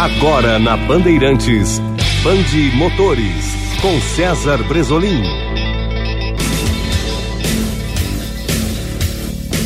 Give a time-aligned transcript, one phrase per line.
[0.00, 1.78] Agora na Bandeirantes,
[2.24, 5.22] Bande Motores, com César Bresolim.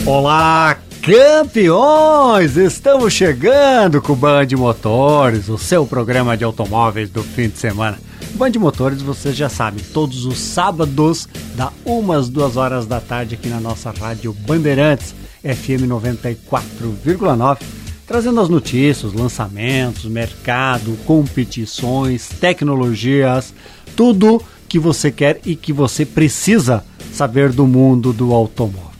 [0.05, 2.57] Olá, campeões!
[2.57, 7.97] Estamos chegando com o Band Motores, o seu programa de automóveis do fim de semana.
[8.33, 13.49] Band Motores, você já sabe, todos os sábados, da umas duas horas da tarde aqui
[13.49, 15.15] na nossa rádio Bandeirantes,
[15.45, 23.53] FM 94,9 trazendo as notícias, lançamentos, mercado, competições, tecnologias,
[23.97, 28.95] tudo que você quer e que você precisa saber do mundo do automóvel.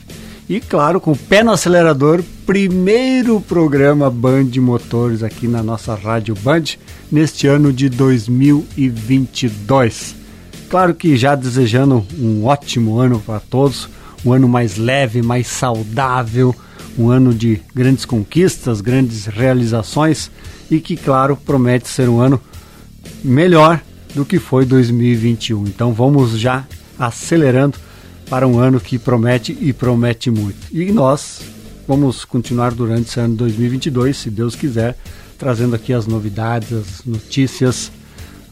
[0.47, 6.35] E claro, com o pé no acelerador, primeiro programa Band Motores aqui na nossa Rádio
[6.35, 6.65] Band
[7.11, 10.13] neste ano de 2022.
[10.69, 13.89] Claro que já desejando um ótimo ano para todos,
[14.23, 16.55] um ano mais leve, mais saudável,
[16.97, 20.31] um ano de grandes conquistas, grandes realizações
[20.69, 22.39] e que, claro, promete ser um ano
[23.23, 23.81] melhor
[24.13, 25.65] do que foi 2021.
[25.67, 26.65] Então vamos já
[26.97, 27.77] acelerando
[28.29, 30.57] para um ano que promete e promete muito.
[30.71, 31.41] E nós
[31.87, 34.97] vamos continuar durante esse ano 2022, se Deus quiser,
[35.37, 37.91] trazendo aqui as novidades, as notícias,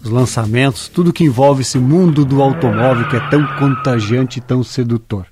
[0.04, 4.64] os lançamentos, tudo que envolve esse mundo do automóvel que é tão contagiante e tão
[4.64, 5.26] sedutor.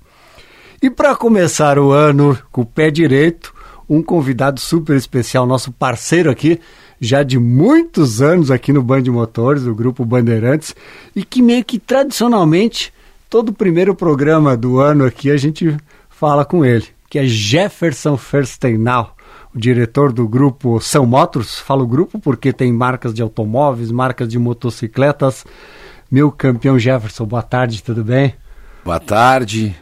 [0.82, 3.54] E para começar o ano com o pé direito,
[3.88, 6.58] um convidado super especial, nosso parceiro aqui,
[7.00, 10.74] já de muitos anos aqui no Band Motores, do grupo Bandeirantes,
[11.14, 12.92] e que meio que tradicionalmente,
[13.30, 15.76] todo primeiro programa do ano aqui a gente
[16.10, 19.14] fala com ele, que é Jefferson Ferstenau,
[19.54, 21.60] o diretor do grupo São Motors.
[21.60, 25.44] Falo grupo porque tem marcas de automóveis, marcas de motocicletas.
[26.10, 28.34] Meu campeão Jefferson, boa tarde, tudo bem?
[28.84, 29.76] Boa tarde,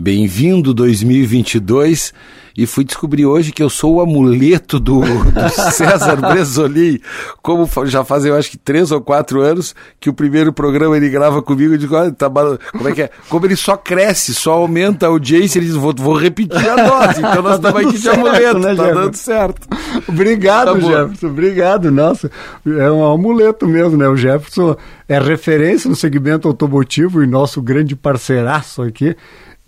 [0.00, 2.14] Bem-vindo 2022
[2.56, 7.00] e fui descobrir hoje que eu sou o amuleto do, do César Bresolim.
[7.42, 11.08] Como já fazem, eu acho que três ou quatro anos que o primeiro programa ele
[11.08, 13.10] grava comigo e digo, olha, tá, como é que é?
[13.28, 17.18] Como ele só cresce, só aumenta a audiência, ele diz, vou, vou repetir a dose.
[17.18, 19.00] Então nós tá estamos aqui de amuleto, né, tá Jefferson?
[19.00, 19.68] dando certo.
[20.06, 21.90] Obrigado, tá Jefferson, obrigado.
[21.90, 22.30] Nossa,
[22.64, 24.08] é um amuleto mesmo, né?
[24.08, 24.76] O Jefferson
[25.08, 29.16] é referência no segmento automotivo e nosso grande parceiraço aqui.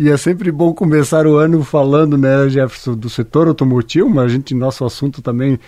[0.00, 4.28] E é sempre bom começar o ano falando, né, Jefferson, do setor automotivo, mas a
[4.28, 5.60] gente, nosso assunto também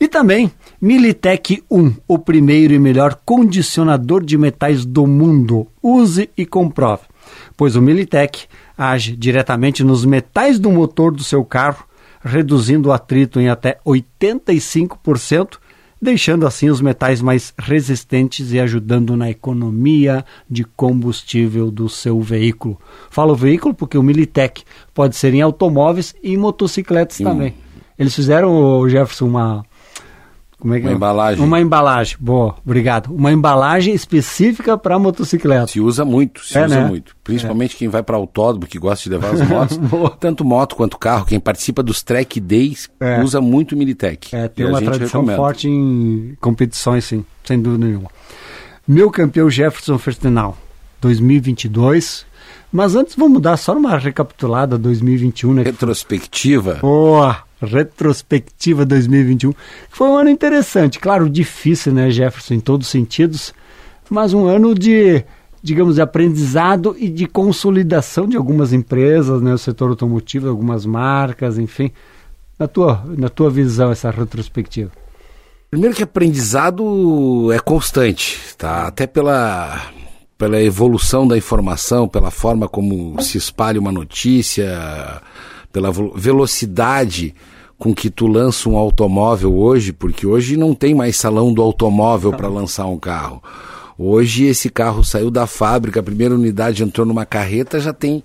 [0.00, 0.50] E também
[0.80, 5.66] Militech 1, o primeiro e melhor condicionador de metais do mundo.
[5.82, 7.02] Use e comprove,
[7.56, 8.46] pois o Militech
[8.76, 11.84] age diretamente nos metais do motor do seu carro,
[12.22, 15.58] reduzindo o atrito em até 85%,
[16.00, 22.78] deixando assim os metais mais resistentes e ajudando na economia de combustível do seu veículo.
[23.10, 24.62] Falo veículo porque o Militech
[24.94, 27.56] pode ser em automóveis e em motocicletas também.
[27.98, 29.66] Eles fizeram, Jefferson, uma
[30.58, 30.94] como é que uma é?
[30.94, 31.44] embalagem.
[31.44, 33.14] Uma embalagem, boa, obrigado.
[33.14, 35.68] Uma embalagem específica para motocicleta.
[35.68, 36.88] Se usa muito, se é, usa né?
[36.88, 37.16] muito.
[37.22, 37.78] Principalmente é.
[37.78, 39.78] quem vai para autódromo, que gosta de levar as motos.
[40.18, 43.22] tanto moto quanto carro, quem participa dos track days, é.
[43.22, 44.34] usa muito o Militech.
[44.34, 45.36] É, tem uma tradição recomenda.
[45.36, 48.10] forte em competições, sim, sem dúvida nenhuma.
[48.86, 50.56] Meu campeão Jefferson Fertinal,
[51.00, 52.26] 2022.
[52.70, 55.62] Mas antes vamos dar só uma recapitulada 2021, né?
[55.62, 56.74] Retrospectiva.
[56.82, 57.47] Boa!
[57.60, 59.58] Retrospectiva 2021, que
[59.90, 63.52] foi um ano interessante, claro, difícil, né, Jefferson, em todos os sentidos,
[64.08, 65.24] mas um ano de,
[65.62, 71.58] digamos, de aprendizado e de consolidação de algumas empresas, né, o setor automotivo, algumas marcas,
[71.58, 71.90] enfim.
[72.58, 74.90] Na tua, na tua visão, essa retrospectiva?
[75.70, 78.86] Primeiro que aprendizado é constante, tá?
[78.86, 79.92] Até pela
[80.38, 85.20] pela evolução da informação, pela forma como se espalha uma notícia,
[85.78, 87.32] pela velocidade
[87.78, 92.32] com que tu lança um automóvel hoje, porque hoje não tem mais salão do automóvel
[92.32, 93.40] para lançar um carro.
[93.96, 98.24] Hoje esse carro saiu da fábrica, a primeira unidade entrou numa carreta, já tem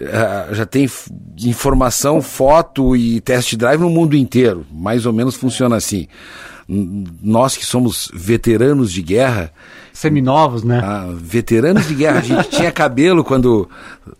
[0.00, 0.88] uh, já tem
[1.44, 4.64] informação, foto e test drive no mundo inteiro.
[4.70, 6.06] Mais ou menos funciona assim.
[7.20, 9.52] Nós que somos veteranos de guerra,
[9.92, 10.80] seminovos, né?
[10.82, 12.18] Ah, veteranos de guerra.
[12.18, 13.68] A gente tinha cabelo quando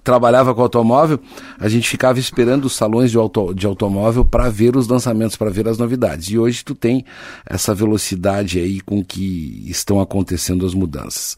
[0.03, 1.21] trabalhava com automóvel.
[1.61, 5.49] A gente ficava esperando os salões de, auto, de automóvel para ver os lançamentos, para
[5.49, 6.29] ver as novidades.
[6.29, 7.05] E hoje tu tem
[7.47, 11.37] essa velocidade aí com que estão acontecendo as mudanças.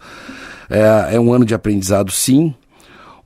[0.71, 2.55] É, é um ano de aprendizado, sim,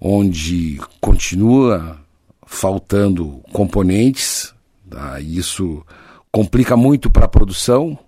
[0.00, 1.98] onde continua
[2.44, 4.52] faltando componentes.
[4.90, 5.20] Tá?
[5.20, 5.84] Isso
[6.36, 7.98] complica muito para a produção.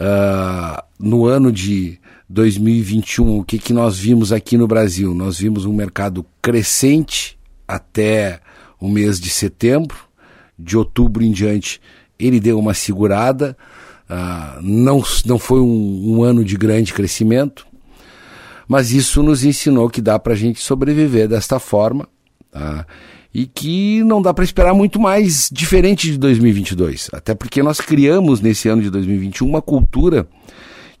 [0.00, 1.98] Uh, no ano de
[2.28, 5.12] 2021, o que, que nós vimos aqui no Brasil?
[5.12, 7.36] Nós vimos um mercado crescente
[7.66, 8.38] até
[8.80, 9.96] o mês de setembro,
[10.56, 11.80] de outubro em diante
[12.20, 13.56] ele deu uma segurada,
[14.08, 17.66] uh, não, não foi um, um, ano de grande crescimento,
[18.68, 22.06] mas isso nos ensinou que dá para a gente sobreviver desta forma
[22.50, 22.86] tá?
[23.32, 28.40] E que não dá para esperar muito mais diferente de 2022, até porque nós criamos
[28.40, 30.26] nesse ano de 2021 uma cultura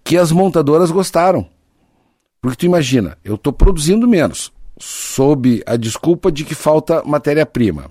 [0.04, 1.46] que as montadoras gostaram.
[2.40, 7.90] Porque tu imagina, eu estou produzindo menos, sob a desculpa de que falta matéria-prima.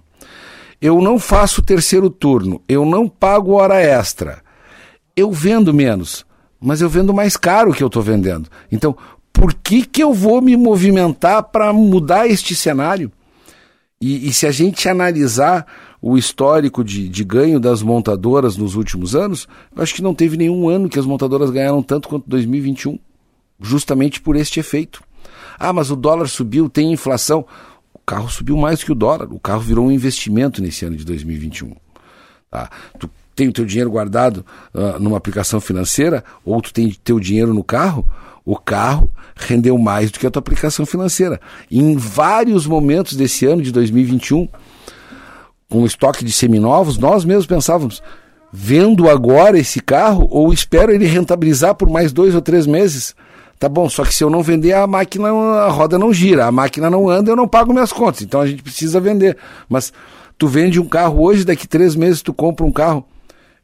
[0.81, 4.42] Eu não faço terceiro turno, eu não pago hora extra.
[5.15, 6.25] Eu vendo menos,
[6.59, 8.50] mas eu vendo mais caro que eu estou vendendo.
[8.71, 8.95] Então,
[9.33, 13.12] por que, que eu vou me movimentar para mudar este cenário?
[14.01, 15.65] E, e, se a gente analisar
[16.01, 20.37] o histórico de, de ganho das montadoras nos últimos anos, eu acho que não teve
[20.37, 22.97] nenhum ano que as montadoras ganharam tanto quanto 2021,
[23.59, 25.03] justamente por este efeito.
[25.59, 27.45] Ah, mas o dólar subiu, tem inflação.
[27.93, 29.33] O carro subiu mais que o dólar.
[29.33, 31.75] O carro virou um investimento nesse ano de 2021.
[32.49, 32.69] Tá?
[32.97, 37.53] Tu tem o teu dinheiro guardado uh, numa aplicação financeira, ou tu tem teu dinheiro
[37.53, 38.07] no carro,
[38.51, 41.39] o carro rendeu mais do que a tua aplicação financeira.
[41.69, 44.47] Em vários momentos desse ano de 2021,
[45.69, 48.01] com o estoque de seminovos, nós mesmos pensávamos,
[48.51, 53.15] vendo agora esse carro ou espero ele rentabilizar por mais dois ou três meses.
[53.59, 56.51] Tá bom, só que se eu não vender, a máquina, a roda não gira, a
[56.51, 58.23] máquina não anda, eu não pago minhas contas.
[58.23, 59.37] Então a gente precisa vender.
[59.69, 59.93] Mas
[60.39, 63.05] tu vende um carro hoje, daqui três meses tu compra um carro,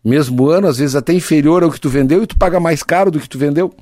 [0.03, 3.09] mesmo ano, às vezes até inferior ao que tu vendeu, e tu paga mais caro
[3.09, 3.73] do que tu vendeu.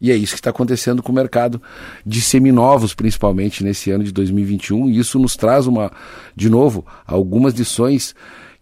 [0.00, 1.60] E é isso que está acontecendo com o mercado
[2.06, 4.88] de seminovos, principalmente nesse ano de 2021.
[4.88, 5.90] E isso nos traz uma,
[6.36, 8.14] de novo, algumas lições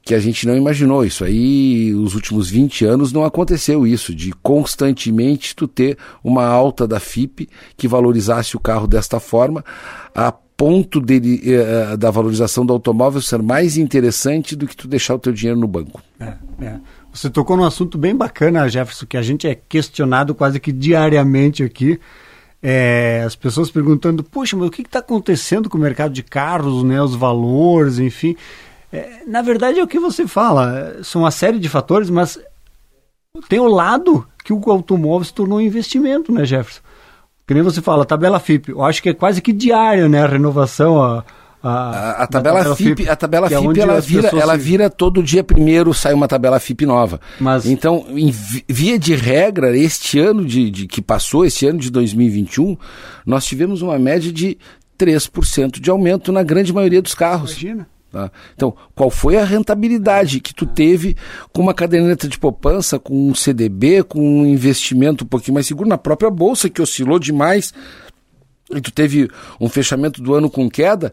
[0.06, 1.04] que a gente não imaginou.
[1.04, 6.86] Isso aí, os últimos 20 anos não aconteceu isso, de constantemente tu ter uma alta
[6.86, 9.64] da FIP que valorizasse o carro desta forma,
[10.14, 15.16] a ponto dele, eh, da valorização do automóvel ser mais interessante do que tu deixar
[15.16, 16.00] o teu dinheiro no banco.
[16.18, 16.80] É, é.
[17.16, 21.62] Você tocou num assunto bem bacana, Jefferson, que a gente é questionado quase que diariamente
[21.62, 21.98] aqui.
[22.62, 26.82] É, as pessoas perguntando, puxa, mas o que está acontecendo com o mercado de carros,
[26.82, 28.36] né, os valores, enfim.
[28.92, 32.38] É, na verdade é o que você fala, são uma série de fatores, mas
[33.48, 36.82] tem o lado que o automóvel se tornou um investimento, né, Jefferson?
[37.46, 40.29] Que nem você fala, tabela FIP, eu acho que é quase que diário, né, a
[40.29, 41.24] renovação, a,
[41.63, 45.22] a, a, tabela, tabela FIP, FIP, a tabela é FIP ela vira, ela vira todo
[45.22, 47.20] dia primeiro sai uma tabela FIP nova.
[47.41, 47.67] Mas...
[47.67, 48.32] Então, em
[48.69, 52.77] via de regra, este ano de, de que passou, este ano de 2021,
[53.25, 54.58] nós tivemos uma média de
[54.98, 57.51] 3% de aumento na grande maioria dos carros.
[57.53, 57.89] Imagina.
[58.10, 58.31] Tá?
[58.55, 61.17] Então, qual foi a rentabilidade que tu teve
[61.53, 65.89] com uma caderneta de poupança, com um CDB, com um investimento um pouquinho mais seguro
[65.89, 67.75] na própria bolsa, que oscilou demais,
[68.70, 69.29] e tu teve
[69.60, 71.13] um fechamento do ano com queda?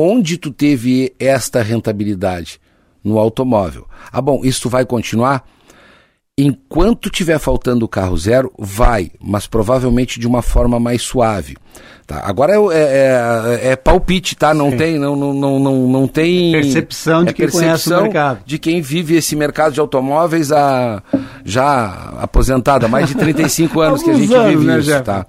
[0.00, 2.60] Onde tu teve esta rentabilidade?
[3.02, 3.84] No automóvel.
[4.12, 5.44] Ah, bom, isso vai continuar?
[6.38, 11.56] Enquanto tiver faltando o carro zero, vai, mas provavelmente de uma forma mais suave.
[12.06, 12.22] Tá?
[12.24, 14.54] Agora é, é, é, é palpite, tá?
[14.54, 18.44] Não tem, não, não, não, não, tem percepção de é quem percepção conhece o mercado.
[18.46, 21.02] De quem vive esse mercado de automóveis a,
[21.44, 25.26] já aposentado, há mais de 35 anos que a gente anos, vive né, isso, tá?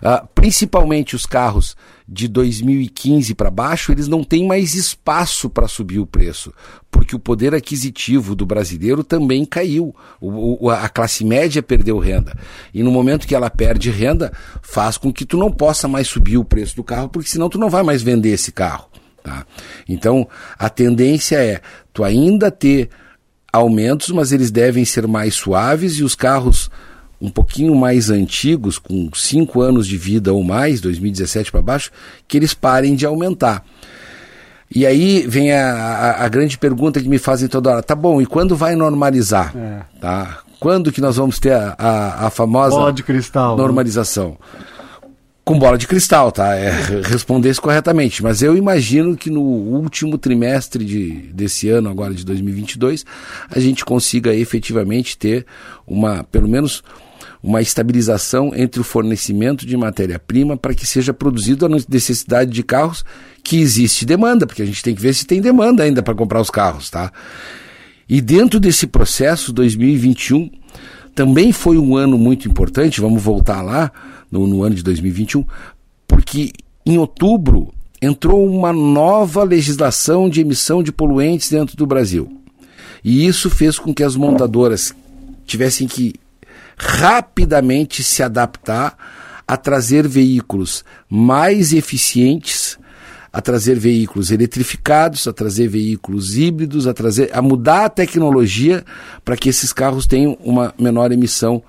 [0.00, 1.74] Uh, principalmente os carros
[2.06, 6.52] de 2015 para baixo, eles não têm mais espaço para subir o preço,
[6.90, 9.94] porque o poder aquisitivo do brasileiro também caiu.
[10.20, 12.36] O, o, a classe média perdeu renda.
[12.74, 16.36] E no momento que ela perde renda, faz com que tu não possa mais subir
[16.36, 18.88] o preço do carro, porque senão tu não vai mais vender esse carro.
[19.22, 19.46] Tá?
[19.88, 22.90] Então, a tendência é tu ainda ter
[23.50, 26.70] aumentos, mas eles devem ser mais suaves e os carros
[27.20, 31.90] um pouquinho mais antigos, com 5 anos de vida ou mais, 2017 para baixo,
[32.26, 33.64] que eles parem de aumentar.
[34.74, 38.20] E aí vem a, a, a, grande pergunta que me fazem toda hora: tá bom,
[38.20, 39.54] e quando vai normalizar?
[39.56, 39.82] É.
[40.00, 40.40] Tá?
[40.58, 43.62] Quando que nós vamos ter a, a, a famosa bola de cristal, né?
[43.62, 44.30] normalização?
[44.30, 44.64] Né?
[45.44, 46.54] Com bola de cristal, tá?
[46.54, 46.70] É,
[47.04, 48.22] responder isso corretamente.
[48.22, 53.04] Mas eu imagino que no último trimestre de, desse ano, agora de 2022,
[53.50, 55.44] a gente consiga efetivamente ter
[55.86, 56.82] uma, pelo menos,
[57.44, 63.04] uma estabilização entre o fornecimento de matéria-prima para que seja produzido a necessidade de carros
[63.42, 66.40] que existe demanda, porque a gente tem que ver se tem demanda ainda para comprar
[66.40, 67.12] os carros, tá?
[68.08, 70.50] E dentro desse processo, 2021
[71.14, 73.92] também foi um ano muito importante, vamos voltar lá
[74.30, 75.44] no, no ano de 2021,
[76.08, 76.50] porque
[76.86, 82.40] em outubro entrou uma nova legislação de emissão de poluentes dentro do Brasil.
[83.04, 84.94] E isso fez com que as montadoras
[85.46, 86.14] tivessem que
[86.76, 88.96] rapidamente se adaptar
[89.46, 92.78] a trazer veículos mais eficientes,
[93.32, 98.84] a trazer veículos eletrificados, a trazer veículos híbridos, a trazer a mudar a tecnologia
[99.24, 101.62] para que esses carros tenham uma menor emissão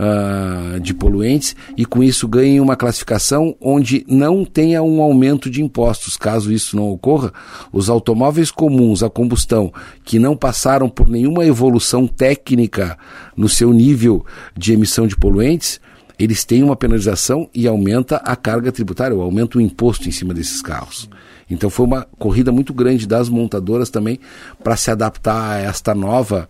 [0.00, 5.62] uh, de poluentes e com isso ganhem uma classificação onde não tenha um aumento de
[5.62, 6.16] impostos.
[6.16, 7.32] Caso isso não ocorra,
[7.72, 9.72] os automóveis comuns a combustão
[10.04, 12.96] que não passaram por nenhuma evolução técnica
[13.36, 14.24] no seu nível
[14.56, 15.80] de emissão de poluentes
[16.18, 20.34] eles têm uma penalização e aumenta a carga tributária, ou aumenta o imposto em cima
[20.34, 21.08] desses carros.
[21.50, 24.20] Então foi uma corrida muito grande das montadoras também
[24.62, 26.46] para se adaptar a esta nova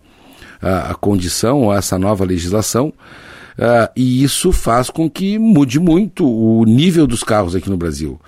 [0.61, 2.93] a, a condição, a essa nova legislação.
[3.61, 8.19] Uh, e isso faz com que mude muito o nível dos carros aqui no Brasil.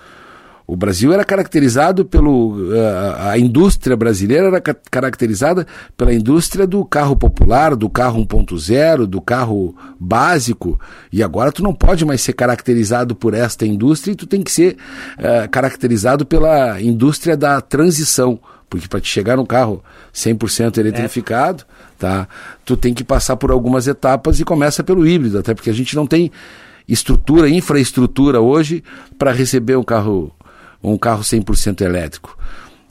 [0.66, 2.70] O Brasil era caracterizado pelo.
[2.70, 9.06] Uh, a indústria brasileira era ca caracterizada pela indústria do carro popular, do carro 1.0,
[9.06, 10.78] do carro básico.
[11.10, 14.52] E agora tu não pode mais ser caracterizado por esta indústria e tu tem que
[14.52, 14.76] ser
[15.18, 18.38] uh, caracterizado pela indústria da transição.
[18.68, 19.82] Porque para te chegar num carro
[20.14, 21.81] 100% eletrificado, é.
[22.02, 22.28] Tá,
[22.64, 25.94] tu tem que passar por algumas etapas e começa pelo híbrido, até porque a gente
[25.94, 26.30] não tem
[26.88, 28.82] estrutura, infraestrutura hoje
[29.18, 30.32] para receber um carro
[30.82, 32.36] um carro 100% elétrico.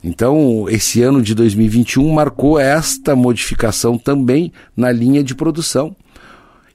[0.02, 5.94] Então, esse ano de 2021 marcou esta modificação também na linha de produção.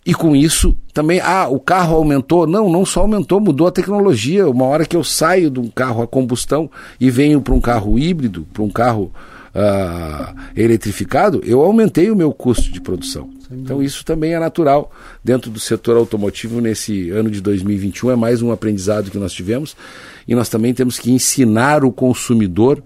[0.06, 2.48] E com isso também, ah, o carro aumentou?
[2.48, 4.48] Não, não só aumentou, mudou a tecnologia.
[4.48, 6.70] Uma hora que eu saio de um carro a combustão
[7.02, 9.12] e venho para um carro híbrido, para um carro
[9.58, 13.30] uh, eletrificado, eu aumentei o meu custo de produção.
[13.50, 14.92] Então isso também é natural
[15.24, 18.12] dentro do setor automotivo nesse ano de 2021.
[18.12, 19.76] É mais um aprendizado que nós tivemos
[20.28, 22.84] e nós também temos que ensinar o consumidor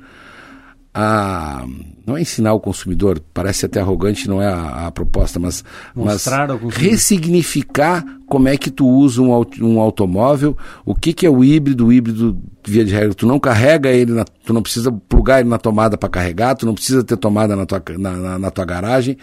[0.93, 1.65] a
[2.05, 5.63] não é ensinar o consumidor, parece até arrogante, não é a, a proposta, mas,
[5.95, 6.25] mas
[6.69, 11.87] ressignificar como é que tu usa um, um automóvel, o que, que é o híbrido,
[11.87, 15.49] o híbrido, via de regra, tu não carrega ele, na, tu não precisa plugar ele
[15.49, 18.63] na tomada para carregar, tu não precisa ter tomada na tua, na, na, na tua
[18.63, 19.17] garagem,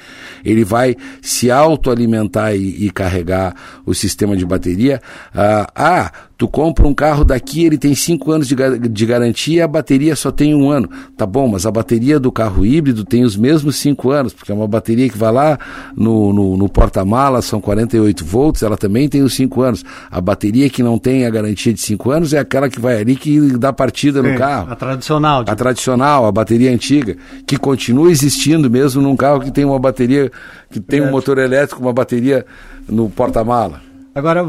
[0.44, 3.54] ele vai se autoalimentar e, e carregar
[3.86, 5.00] o sistema de bateria.
[5.34, 8.56] Ah, ah, tu compra um carro daqui, ele tem cinco anos de,
[8.88, 10.88] de garantia, a bateria só tem um ano.
[11.16, 14.54] Tá bom, mas a bateria do carro híbrido tem os mesmos cinco anos, porque é
[14.54, 15.58] uma bateria que vai lá
[15.96, 19.84] no, no, no porta-malas, são 48 volts, ela também tem os cinco anos.
[20.10, 23.14] A bateria que não tem a garantia de cinco anos é aquela que vai ali
[23.14, 24.72] que dá partida no carro.
[24.72, 25.40] A tradicional.
[25.40, 25.52] Tipo...
[25.52, 30.32] A tradicional, a bateria antiga, que continua existindo mesmo num carro que tem uma bateria,
[30.70, 32.46] que tem um motor elétrico, uma bateria
[32.88, 33.82] no porta-mala.
[34.14, 34.42] Agora,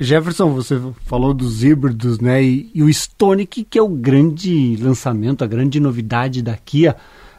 [0.00, 2.42] Jefferson, você falou dos híbridos, né?
[2.42, 6.96] E, e, o Stonic, que é o grande lançamento, a grande novidade da Kia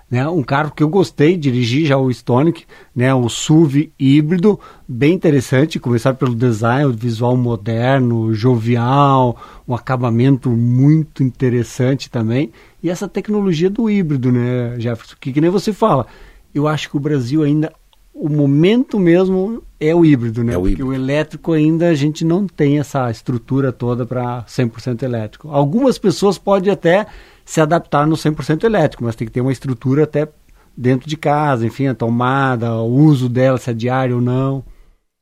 [0.10, 0.28] né?
[0.28, 3.14] Um carro que eu gostei de dirigir já o Stonic, né?
[3.14, 9.38] O SUV híbrido, bem interessante, começar pelo design, o visual moderno, jovial,
[9.68, 12.52] um acabamento muito interessante também.
[12.82, 15.16] E essa tecnologia do híbrido, né, Jefferson?
[15.20, 16.08] Que, que nem você fala,
[16.56, 17.72] eu acho que o Brasil ainda
[18.20, 20.54] o momento mesmo é o híbrido, né?
[20.54, 20.90] É o Porque híbrido.
[20.90, 25.50] o elétrico ainda a gente não tem essa estrutura toda para 100% elétrico.
[25.50, 27.06] Algumas pessoas podem até
[27.48, 30.28] se adaptar no 100% elétrico, mas tem que ter uma estrutura até
[30.76, 34.66] dentro de casa, enfim, a tomada, o uso dela, se é diário ou não.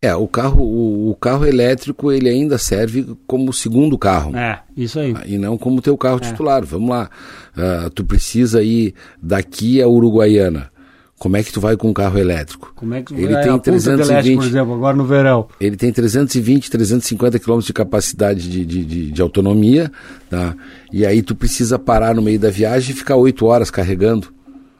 [0.02, 4.36] É, o carro, o, o, carro elétrico ele ainda serve como segundo carro.
[4.36, 5.16] É, isso aí.
[5.28, 6.22] E não como teu carro é.
[6.22, 6.66] titular.
[6.66, 7.10] Vamos lá.
[7.56, 10.72] Uh, tu precisa ir daqui a Uruguaiana.
[11.18, 12.74] Como é que tu vai com um carro elétrico?
[12.76, 13.44] Como é que tu ele vai?
[13.44, 15.48] tem 320, elétrico, por exemplo, agora no verão.
[15.62, 19.90] Ele tem 320, 350 km de capacidade de, de, de, de, autonomia,
[20.30, 20.54] tá?
[20.92, 24.34] E aí tu precisa parar no meio da viagem e ficar 8 horas carregando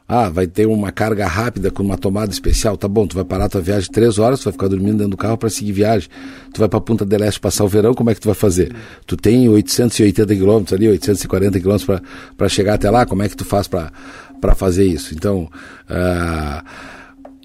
[0.06, 2.76] Ah, vai ter uma carga rápida com uma tomada especial.
[2.76, 5.16] Tá bom, tu vai parar tua viagem três horas, tu vai ficar dormindo dentro do
[5.16, 6.08] carro para seguir viagem.
[6.52, 8.72] Tu vai para Punta del Este passar o verão, como é que tu vai fazer?
[9.04, 12.00] Tu tem 880 quilômetros ali, 840 quilômetros
[12.36, 13.90] para chegar até lá, como é que tu faz para
[14.54, 15.14] fazer isso?
[15.14, 15.48] Então,
[15.90, 16.66] uh,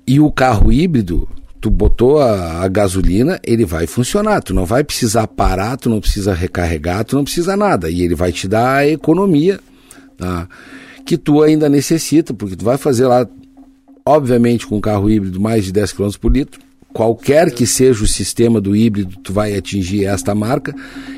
[0.07, 1.27] e o carro híbrido,
[1.59, 4.41] tu botou a, a, gasolina, ele vai funcionar.
[4.41, 7.89] Tu não vai precisar parar, tu não precisa recarregar, tu não precisa nada.
[7.89, 9.59] E ele vai te dar a economia.
[10.17, 10.47] Tá?
[11.01, 13.27] que tu ainda necessita, porque tu vai fazer lá,
[14.05, 16.59] obviamente, com um carro híbrido mais de 10 km por litro,
[16.93, 20.73] qualquer que seja o sistema do híbrido, tu vai atingir esta marca,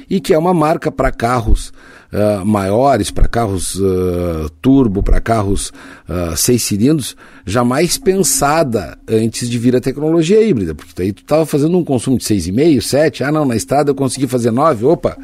[0.09, 1.71] e que é uma marca para carros
[2.13, 5.73] uh, maiores, para carros uh, turbo, para carros
[6.07, 11.45] uh, seis cilindros, jamais pensada antes de vir a tecnologia híbrida, porque aí tu estava
[11.45, 15.17] fazendo um consumo de 6,5, 7, ah não, na estrada eu consegui fazer 9, opa,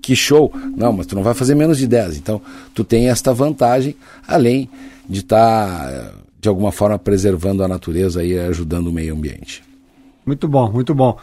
[0.00, 0.52] que show.
[0.76, 2.16] Não, mas tu não vai fazer menos de 10.
[2.16, 2.40] Então,
[2.74, 3.94] tu tem esta vantagem,
[4.26, 4.68] além
[5.08, 9.62] de estar, tá, de alguma forma, preservando a natureza e ajudando o meio ambiente.
[10.24, 11.18] Muito bom, muito bom.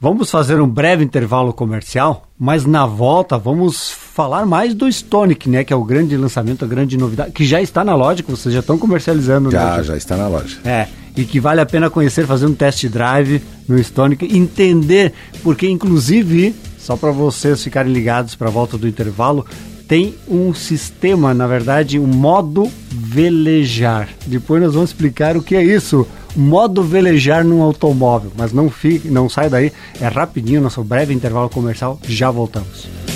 [0.00, 5.64] Vamos fazer um breve intervalo comercial, mas na volta vamos falar mais do Stonic, né?
[5.64, 8.54] Que é o grande lançamento, a grande novidade, que já está na loja, que vocês
[8.54, 9.50] já estão comercializando.
[9.50, 9.82] Já, né?
[9.82, 10.58] já está na loja.
[10.64, 10.86] É,
[11.16, 15.12] e que vale a pena conhecer, fazer um test drive no Stonic, entender,
[15.42, 16.54] porque inclusive
[16.88, 19.44] só para vocês ficarem ligados para a volta do intervalo,
[19.86, 24.08] tem um sistema, na verdade, um modo velejar.
[24.26, 26.06] Depois nós vamos explicar o que é isso.
[26.38, 28.30] Modo velejar num automóvel.
[28.36, 33.07] Mas não fique, não sai daí, é rapidinho, nosso breve intervalo comercial, já voltamos.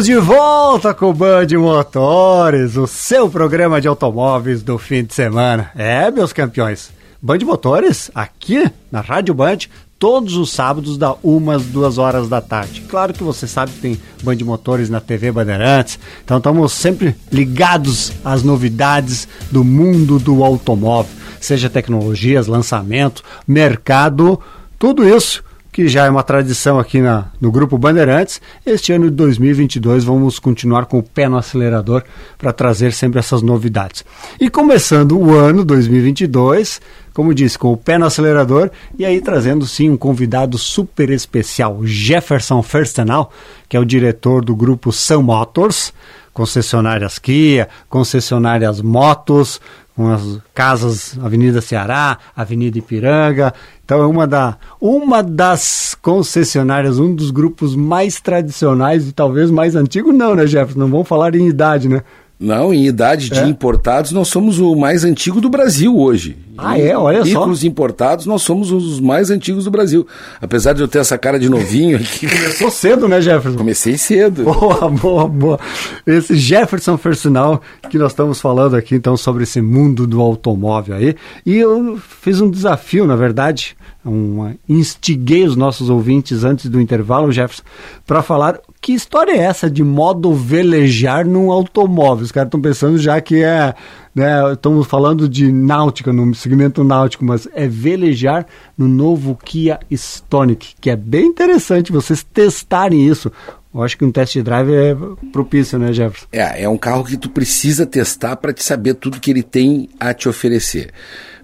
[0.00, 5.12] Estamos de volta com o Band Motores, o seu programa de automóveis do fim de
[5.12, 5.70] semana.
[5.76, 6.90] É, meus campeões.
[7.20, 9.58] Band Motores, aqui na Rádio Band,
[9.98, 12.80] todos os sábados, da umas duas horas da tarde.
[12.88, 18.10] Claro que você sabe que tem Band Motores na TV Bandeirantes, então estamos sempre ligados
[18.24, 24.40] às novidades do mundo do automóvel, seja tecnologias, lançamento, mercado,
[24.78, 25.44] tudo isso
[25.80, 28.38] que já é uma tradição aqui na, no Grupo Bandeirantes.
[28.66, 32.02] Este ano de 2022 vamos continuar com o pé no acelerador
[32.36, 34.04] para trazer sempre essas novidades.
[34.38, 36.82] E começando o ano 2022,
[37.14, 41.80] como disse, com o pé no acelerador e aí trazendo sim um convidado super especial,
[41.84, 43.32] Jefferson Firstenau,
[43.68, 45.92] que é o diretor do grupo Sun Motors,
[46.32, 49.60] concessionárias Kia, concessionárias Motos,
[50.00, 53.52] com as casas Avenida Ceará, Avenida Ipiranga.
[53.84, 59.76] Então é uma, da, uma das concessionárias, um dos grupos mais tradicionais e talvez mais
[59.76, 60.78] antigo, não, né, Jefferson?
[60.78, 62.02] Não vamos falar em idade, né?
[62.40, 63.46] Não, em idade de é?
[63.46, 66.38] importados, nós somos o mais antigo do Brasil hoje.
[66.56, 66.96] Ah, é?
[66.96, 67.24] Olha só.
[67.24, 70.06] Veículos importados, nós somos os mais antigos do Brasil.
[70.40, 72.26] Apesar de eu ter essa cara de novinho aqui.
[72.28, 73.58] Começou cedo, né, Jefferson?
[73.58, 74.44] Comecei cedo.
[74.44, 75.60] Boa, boa, boa.
[76.06, 81.14] Esse Jefferson Personal que nós estamos falando aqui, então, sobre esse mundo do automóvel aí.
[81.44, 87.30] E eu fiz um desafio, na verdade, uma, instiguei os nossos ouvintes antes do intervalo,
[87.30, 87.62] Jefferson,
[88.06, 92.24] para falar que história é essa de modo velejar num automóvel.
[92.24, 93.74] Os caras estão pensando já que é,
[94.14, 100.74] né, estamos falando de náutica, no segmento náutico, mas é velejar no novo Kia Stonic,
[100.80, 103.30] que é bem interessante vocês testarem isso.
[103.72, 104.96] Eu acho que um test drive é
[105.30, 106.26] propício, né, Jefferson?
[106.32, 109.88] É, é um carro que tu precisa testar para te saber tudo que ele tem
[110.00, 110.90] a te oferecer.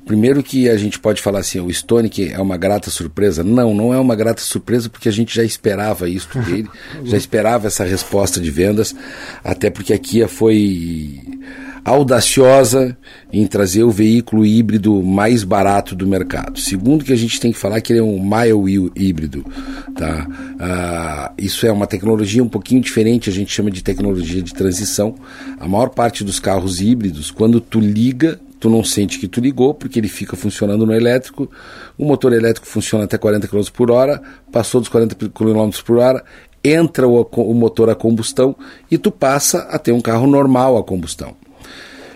[0.07, 3.43] Primeiro que a gente pode falar assim, o Stonic é uma grata surpresa.
[3.43, 6.69] Não, não é uma grata surpresa porque a gente já esperava isso dele,
[7.05, 8.95] já esperava essa resposta de vendas,
[9.43, 11.21] até porque a Kia foi
[11.85, 12.97] audaciosa
[13.33, 16.61] em trazer o veículo híbrido mais barato do mercado.
[16.61, 19.45] Segundo que a gente tem que falar que ele é um mile híbrido,
[19.97, 20.27] tá?
[20.59, 25.17] Ah, isso é uma tecnologia um pouquinho diferente, a gente chama de tecnologia de transição.
[25.61, 29.73] A maior parte dos carros híbridos, quando tu liga, tu não sente que tu ligou,
[29.73, 31.49] porque ele fica funcionando no elétrico.
[31.97, 36.25] O motor elétrico funciona até 40 km por hora, passou dos 40 km por hora,
[36.65, 38.57] entra o, o motor a combustão
[38.91, 41.37] e tu passa a ter um carro normal a combustão.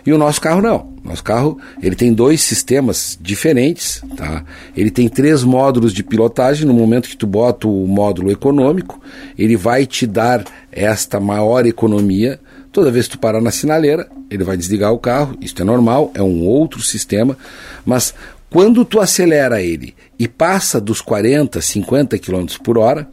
[0.04, 0.92] E o nosso carro não.
[1.04, 4.44] Nosso carro ele tem dois sistemas diferentes, tá?
[4.76, 6.66] Ele tem três módulos de pilotagem.
[6.66, 9.00] No momento que tu bota o módulo econômico,
[9.38, 12.40] ele vai te dar esta maior economia
[12.72, 16.10] Toda vez que tu parar na sinaleira, ele vai desligar o carro, isso é normal,
[16.14, 17.36] é um outro sistema,
[17.84, 18.14] mas
[18.48, 23.08] quando tu acelera ele e passa dos 40, 50 km por hora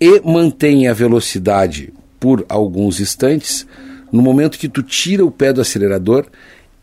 [0.00, 3.66] e mantém a velocidade por alguns instantes,
[4.10, 6.26] no momento que tu tira o pé do acelerador,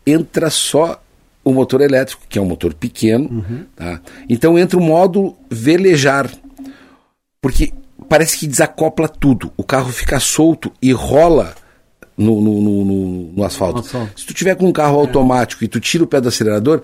[0.06, 1.02] entra só
[1.44, 3.28] o motor elétrico, que é um motor pequeno.
[3.30, 3.64] Uhum.
[3.74, 4.00] Tá?
[4.28, 6.30] Então entra o modo velejar.
[7.40, 7.72] Porque
[8.08, 9.52] parece que desacopla tudo.
[9.56, 11.54] O carro fica solto e rola
[12.16, 13.82] no, no, no, no asfalto.
[14.16, 16.82] Se tu tiver com um carro automático e tu tira o pé do acelerador,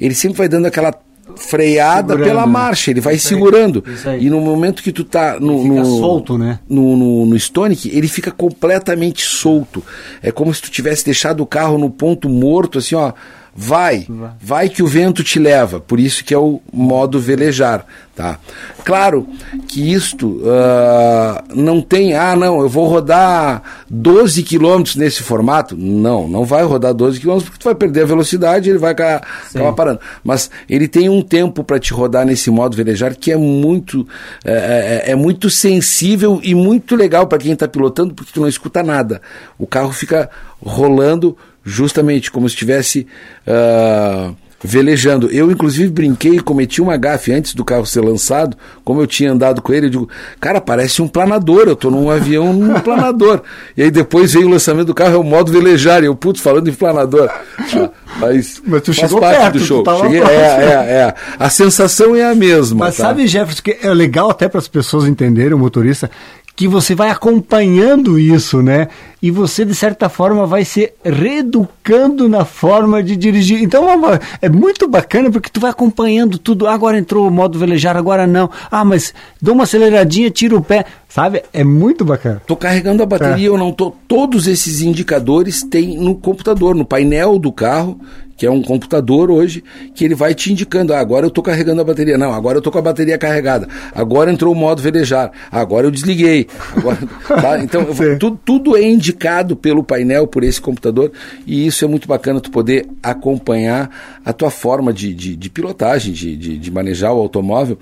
[0.00, 0.92] ele sempre vai dando aquela
[1.36, 3.84] freada segurando, pela marcha, ele vai isso segurando.
[4.04, 6.60] Aí, e no momento que tu tá no, no solto, né?
[6.68, 9.82] No, no, no Stonic, ele fica completamente solto.
[10.22, 13.12] É como se tu tivesse deixado o carro no ponto morto, assim, ó.
[13.56, 14.06] Vai,
[14.38, 15.80] vai que o vento te leva.
[15.80, 18.38] Por isso que é o modo velejar, tá?
[18.84, 19.26] Claro
[19.66, 25.74] que isto uh, não tem, ah, não, eu vou rodar 12 quilômetros nesse formato.
[25.74, 28.92] Não, não vai rodar 12 quilômetros porque tu vai perder a velocidade e ele vai
[28.92, 30.00] acabar, acabar parando.
[30.22, 34.06] Mas ele tem um tempo para te rodar nesse modo velejar que é muito,
[34.44, 38.48] é, é, é muito sensível e muito legal para quem está pilotando porque tu não
[38.48, 39.22] escuta nada.
[39.58, 40.28] O carro fica
[40.62, 41.36] rolando
[41.66, 43.08] justamente como se estivesse
[43.44, 45.28] uh, velejando.
[45.30, 49.32] Eu, inclusive, brinquei e cometi uma gafe antes do carro ser lançado, como eu tinha
[49.32, 50.08] andado com ele, eu digo,
[50.40, 53.42] cara, parece um planador, eu estou num avião num planador.
[53.76, 56.40] E aí depois veio o lançamento do carro, é o modo velejar, e eu, putz,
[56.40, 57.28] falando em planador.
[57.28, 59.84] Ah, mas, mas tu chegou perto, do show.
[60.00, 61.14] Cheguei, é, é, é.
[61.38, 62.86] A sensação é a mesma.
[62.86, 63.08] Mas tá?
[63.08, 66.10] sabe, Jefferson, que é legal até para as pessoas entenderem, o motorista,
[66.56, 68.88] que você vai acompanhando isso, né?
[69.20, 73.62] E você, de certa forma, vai se reeducando na forma de dirigir.
[73.62, 76.66] Então é, é muito bacana porque tu vai acompanhando tudo.
[76.66, 78.50] Ah, agora entrou o modo velejar, agora não.
[78.70, 80.86] Ah, mas dou uma aceleradinha, tira o pé.
[81.08, 81.42] Sabe?
[81.52, 82.42] É muito bacana.
[82.46, 83.50] Tô carregando a bateria, é.
[83.50, 83.92] eu não tô.
[84.08, 88.00] Todos esses indicadores tem no computador, no painel do carro
[88.36, 91.80] que é um computador hoje, que ele vai te indicando, ah, agora eu estou carregando
[91.80, 95.30] a bateria, não, agora eu estou com a bateria carregada, agora entrou o modo velejar,
[95.50, 96.46] agora eu desliguei,
[96.76, 96.98] agora,
[97.40, 97.58] tá?
[97.58, 97.86] então
[98.18, 101.10] tudo, tudo é indicado pelo painel, por esse computador,
[101.46, 103.90] e isso é muito bacana tu poder acompanhar
[104.24, 107.78] a tua forma de, de, de pilotagem, de, de, de manejar o automóvel,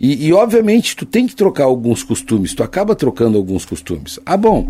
[0.00, 4.18] e, e, obviamente tu tem que trocar alguns costumes, tu acaba trocando alguns costumes.
[4.24, 4.66] Ah, bom,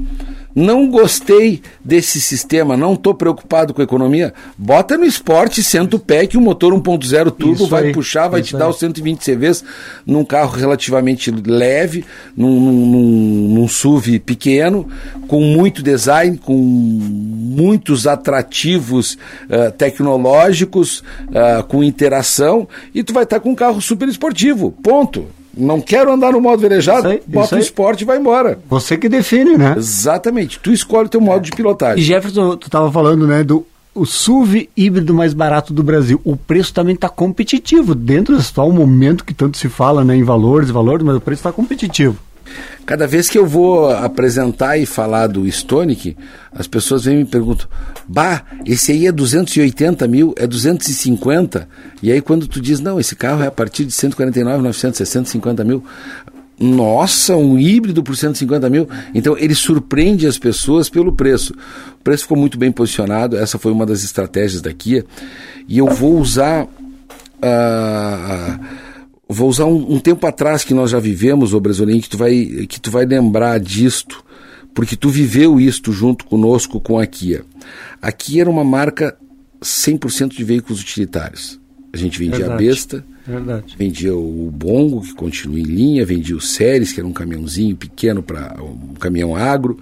[0.52, 4.34] não gostei desse sistema, não estou preocupado com a economia.
[4.58, 8.26] Bota no esporte, senta o pé que o motor 1.0 turbo isso vai aí, puxar,
[8.26, 8.58] vai te aí.
[8.58, 9.64] dar os 120 CVs
[10.04, 12.04] num carro relativamente leve,
[12.36, 14.88] num, num, num SUV pequeno,
[15.28, 17.29] com muito design, com
[17.61, 23.81] muitos atrativos uh, tecnológicos, uh, com interação, e tu vai estar tá com um carro
[23.81, 24.73] super esportivo.
[24.83, 25.27] Ponto.
[25.57, 28.61] Não quero andar no modo velejado, aí, bota o esporte e vai embora.
[28.68, 29.75] Você que define, né?
[29.77, 30.61] Exatamente.
[30.61, 32.01] Tu escolhe o teu modo de pilotagem.
[32.01, 36.20] E Jefferson, tu estava falando, né, do o SUV híbrido mais barato do Brasil.
[36.25, 40.23] O preço também está competitivo dentro do atual momento que tanto se fala né, em
[40.23, 42.16] valores valores, mas o preço está competitivo.
[42.86, 46.16] Cada vez que eu vou apresentar e falar do Stonic,
[46.52, 47.68] as pessoas vêm e me perguntam:
[48.08, 51.68] Bah, esse aí é 280 mil, é 250?
[52.02, 55.64] E aí quando tu diz, não, esse carro é a partir de 149, 960, 150
[55.64, 55.84] mil.
[56.58, 58.88] Nossa, um híbrido por 150 mil.
[59.14, 61.54] Então ele surpreende as pessoas pelo preço.
[62.00, 65.04] O preço ficou muito bem posicionado, essa foi uma das estratégias da Kia.
[65.68, 66.66] E eu vou usar.
[67.42, 68.79] Uh,
[69.32, 72.66] vou usar um, um, tempo atrás que nós já vivemos, ô Bresolim, que tu vai,
[72.68, 74.24] que tu vai lembrar disto,
[74.74, 77.44] porque tu viveu isto junto conosco com a Kia.
[78.02, 79.16] A Kia era uma marca
[79.62, 81.60] 100% de veículos utilitários.
[81.92, 82.64] A gente vendia Verdade.
[82.64, 83.76] a Besta, Verdade.
[83.78, 88.22] vendia o Bongo, que continua em linha, vendia o Séries, que era um caminhãozinho pequeno
[88.22, 89.78] para um caminhão agro,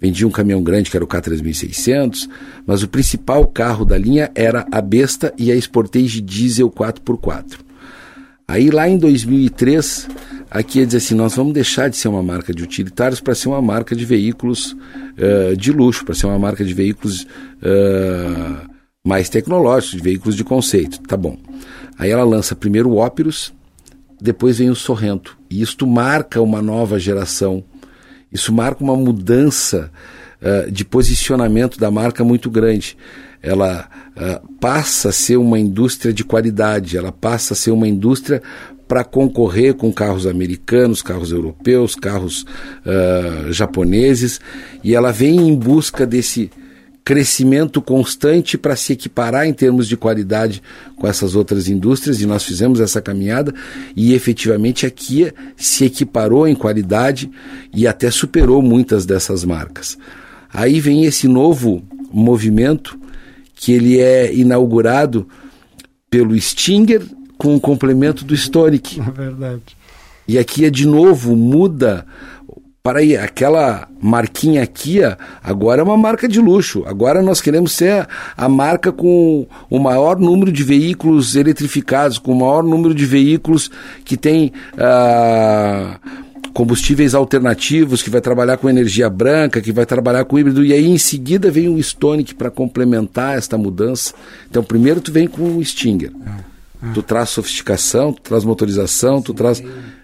[0.00, 2.28] vendia um caminhão grande, que era o K3600,
[2.66, 7.65] mas o principal carro da linha era a Besta e a Sportage Diesel 4x4.
[8.48, 10.08] Aí lá em 2003,
[10.50, 13.48] a Kia diz assim, nós vamos deixar de ser uma marca de utilitários para ser
[13.48, 18.70] uma marca de veículos uh, de luxo, para ser uma marca de veículos uh,
[19.04, 21.00] mais tecnológicos, de veículos de conceito.
[21.02, 21.36] Tá bom.
[21.98, 23.52] Aí ela lança primeiro o Óperos,
[24.20, 25.36] depois vem o Sorrento.
[25.50, 27.64] E isto marca uma nova geração.
[28.30, 29.90] Isso marca uma mudança
[30.40, 32.96] uh, de posicionamento da marca muito grande
[33.46, 38.42] ela uh, passa a ser uma indústria de qualidade, ela passa a ser uma indústria
[38.88, 42.44] para concorrer com carros americanos, carros europeus, carros
[42.84, 44.40] uh, japoneses,
[44.82, 46.50] e ela vem em busca desse
[47.04, 50.60] crescimento constante para se equiparar em termos de qualidade
[50.96, 53.54] com essas outras indústrias, e nós fizemos essa caminhada,
[53.94, 57.30] e efetivamente a Kia se equiparou em qualidade
[57.72, 59.96] e até superou muitas dessas marcas.
[60.52, 61.80] Aí vem esse novo
[62.12, 62.98] movimento
[63.56, 65.26] que ele é inaugurado
[66.08, 67.02] pelo Stinger
[67.36, 69.00] com o complemento do Stonic.
[69.00, 69.76] É verdade.
[70.28, 72.06] E aqui é de novo muda
[72.86, 76.84] para aí, aquela marquinha Kia agora é uma marca de luxo.
[76.86, 82.38] Agora nós queremos ser a marca com o maior número de veículos eletrificados, com o
[82.38, 83.72] maior número de veículos
[84.04, 85.98] que tem ah,
[86.56, 90.64] combustíveis alternativos, que vai trabalhar com energia branca, que vai trabalhar com híbrido.
[90.64, 94.14] E aí em seguida vem o Stonic para complementar esta mudança.
[94.48, 96.12] Então primeiro tu vem com o Stinger.
[96.94, 99.62] Tu traz sofisticação, tu traz motorização, tu traz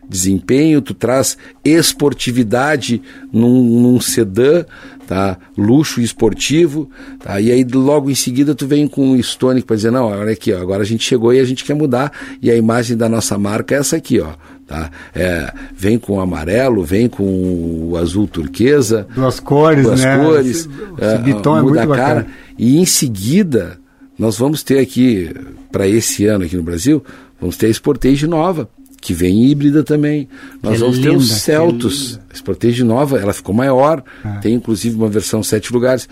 [0.09, 4.65] desempenho, tu traz esportividade num, num sedã,
[5.07, 5.39] tá?
[5.57, 7.41] luxo esportivo, tá?
[7.41, 10.53] e aí logo em seguida tu vem com um Stonic para dizer, não, olha aqui,
[10.53, 13.39] ó, agora a gente chegou e a gente quer mudar, e a imagem da nossa
[13.39, 14.33] marca é essa aqui, ó.
[14.67, 14.91] Tá?
[15.15, 19.07] É, vem com o amarelo, vem com o azul turquesa.
[19.15, 20.17] Duas cores, duas né?
[20.17, 20.47] cores.
[20.47, 21.87] Esse, esse bitão é muito cara.
[21.87, 22.27] Bacana.
[22.57, 23.79] E em seguida,
[24.19, 25.31] nós vamos ter aqui,
[25.71, 27.05] para esse ano aqui no Brasil,
[27.39, 28.69] vamos ter a Sportage nova
[29.03, 30.29] que vem híbrida também.
[30.63, 32.21] Nós que vamos linda, ter os Celtos.
[32.31, 34.39] A Sportage nova, ela ficou maior, ah.
[34.41, 36.09] tem inclusive uma versão sete lugares.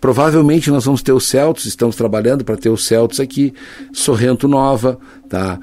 [0.00, 3.54] Provavelmente nós vamos ter os Celtos, estamos trabalhando para ter os Celtos aqui,
[3.92, 5.58] Sorrento nova, tá?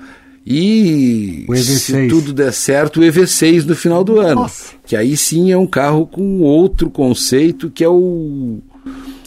[0.48, 4.44] E se tudo der certo, o EV6 no final do ano.
[4.44, 4.74] Nossa.
[4.88, 8.60] Que aí sim é um carro com outro conceito, que é o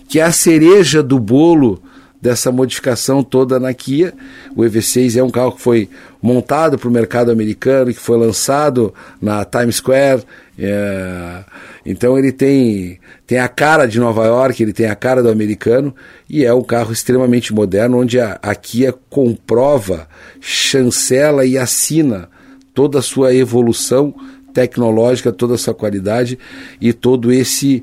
[0.08, 1.82] que é a cereja do bolo
[2.22, 4.14] dessa modificação toda na Kia.
[4.54, 5.90] O EV6 é um carro que foi
[6.22, 10.22] montado para o mercado americano, que foi lançado na Times Square.
[10.56, 11.44] É,
[11.84, 15.92] então ele tem, tem a cara de Nova York, ele tem a cara do americano
[16.30, 20.06] e é um carro extremamente moderno, onde a, a Kia comprova,
[20.40, 22.28] chancela e assina
[22.72, 24.14] toda a sua evolução
[24.54, 26.38] tecnológica, toda a sua qualidade
[26.80, 27.82] e todo esse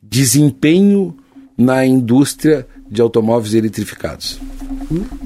[0.00, 1.16] desempenho
[1.56, 4.38] na indústria de automóveis eletrificados.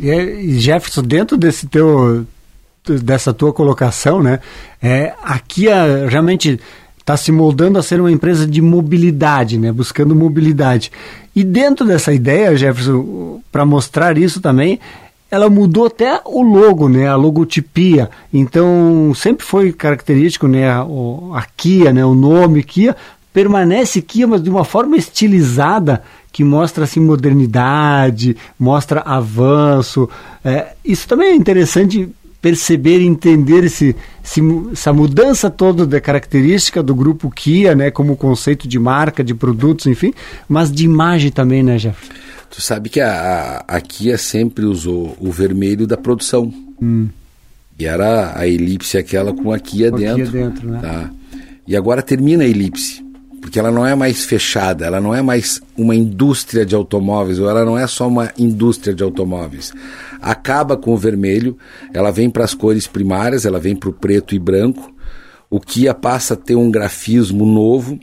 [0.00, 2.24] E Jefferson, dentro desse teu
[3.02, 4.38] dessa tua colocação, né?
[4.80, 6.60] É, a Kia realmente
[7.00, 9.72] está se moldando a ser uma empresa de mobilidade, né?
[9.72, 10.92] Buscando mobilidade.
[11.34, 14.78] E dentro dessa ideia, Jefferson, para mostrar isso também,
[15.28, 17.08] ela mudou até o logo, né?
[17.08, 18.08] A logotipia.
[18.32, 20.70] Então sempre foi característico, né?
[20.70, 20.82] A,
[21.34, 22.04] a Kia, né?
[22.04, 22.94] O nome Kia
[23.32, 26.04] permanece Kia, mas de uma forma estilizada
[26.36, 30.06] que mostra assim modernidade, mostra avanço.
[30.44, 32.10] É, isso também é interessante
[32.42, 38.14] perceber e entender esse, esse, essa mudança toda da característica do grupo Kia, né, como
[38.18, 40.12] conceito de marca, de produtos, enfim,
[40.46, 42.06] mas de imagem também, né, Jeff?
[42.50, 46.52] Tu sabe que a, a Kia sempre usou o vermelho da produção.
[46.82, 47.08] Hum.
[47.78, 50.22] E era a elipse aquela com a Kia com dentro.
[50.22, 50.80] A Kia dentro né?
[50.82, 51.10] tá?
[51.66, 53.05] E agora termina a elipse
[53.46, 57.48] porque ela não é mais fechada, ela não é mais uma indústria de automóveis, ou
[57.48, 59.72] ela não é só uma indústria de automóveis.
[60.20, 61.56] Acaba com o vermelho,
[61.94, 64.92] ela vem para as cores primárias, ela vem para o preto e branco.
[65.48, 68.00] O Kia passa a ter um grafismo novo,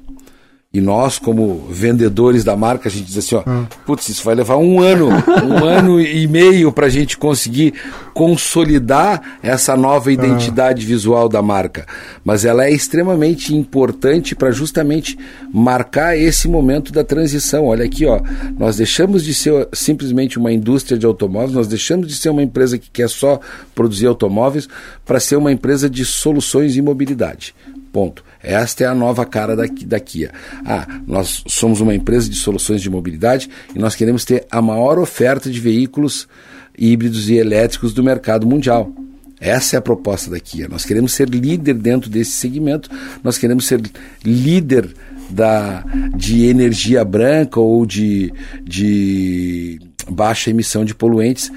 [0.76, 3.68] e nós, como vendedores da marca, a gente diz assim, ó, hum.
[3.86, 7.76] putz, isso vai levar um ano, um ano e meio para a gente conseguir
[8.12, 10.14] consolidar essa nova ah.
[10.14, 11.86] identidade visual da marca.
[12.26, 15.16] Mas ela é extremamente importante para justamente
[15.54, 17.68] marcar esse momento da transição.
[17.68, 18.20] Olha aqui, ó,
[18.58, 22.80] nós deixamos de ser simplesmente uma indústria de automóveis, nós deixamos de ser uma empresa
[22.80, 23.40] que quer só
[23.76, 24.68] produzir automóveis
[25.06, 27.54] para ser uma empresa de soluções e mobilidade.
[27.94, 28.26] Ponto.
[28.42, 30.32] Esta é a nova cara da, da Kia.
[30.66, 34.98] Ah, nós somos uma empresa de soluções de mobilidade e nós queremos ter a maior
[34.98, 36.28] oferta de veículos
[36.76, 38.92] híbridos e elétricos do mercado mundial.
[39.40, 40.68] Essa é a proposta da Kia.
[40.68, 42.90] Nós queremos ser líder dentro desse segmento,
[43.24, 43.80] nós queremos ser
[44.26, 44.92] líder
[45.30, 49.80] da, de energia branca ou de, de
[50.10, 51.52] baixa emissão de poluentes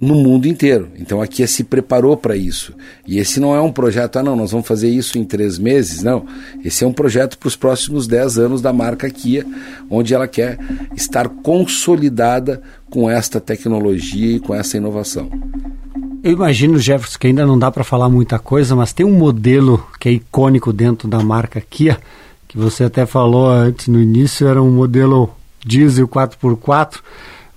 [0.00, 0.88] no mundo inteiro.
[0.98, 2.72] Então a Kia se preparou para isso.
[3.06, 6.02] E esse não é um projeto, ah não, nós vamos fazer isso em três meses,
[6.02, 6.24] não.
[6.64, 9.44] Esse é um projeto para os próximos dez anos da marca Kia,
[9.90, 10.58] onde ela quer
[10.96, 15.28] estar consolidada com esta tecnologia e com essa inovação.
[16.22, 19.86] Eu imagino, Jefferson, que ainda não dá para falar muita coisa, mas tem um modelo
[19.98, 21.98] que é icônico dentro da marca Kia,
[22.48, 25.30] que você até falou antes no início, era um modelo
[25.64, 26.98] diesel 4x4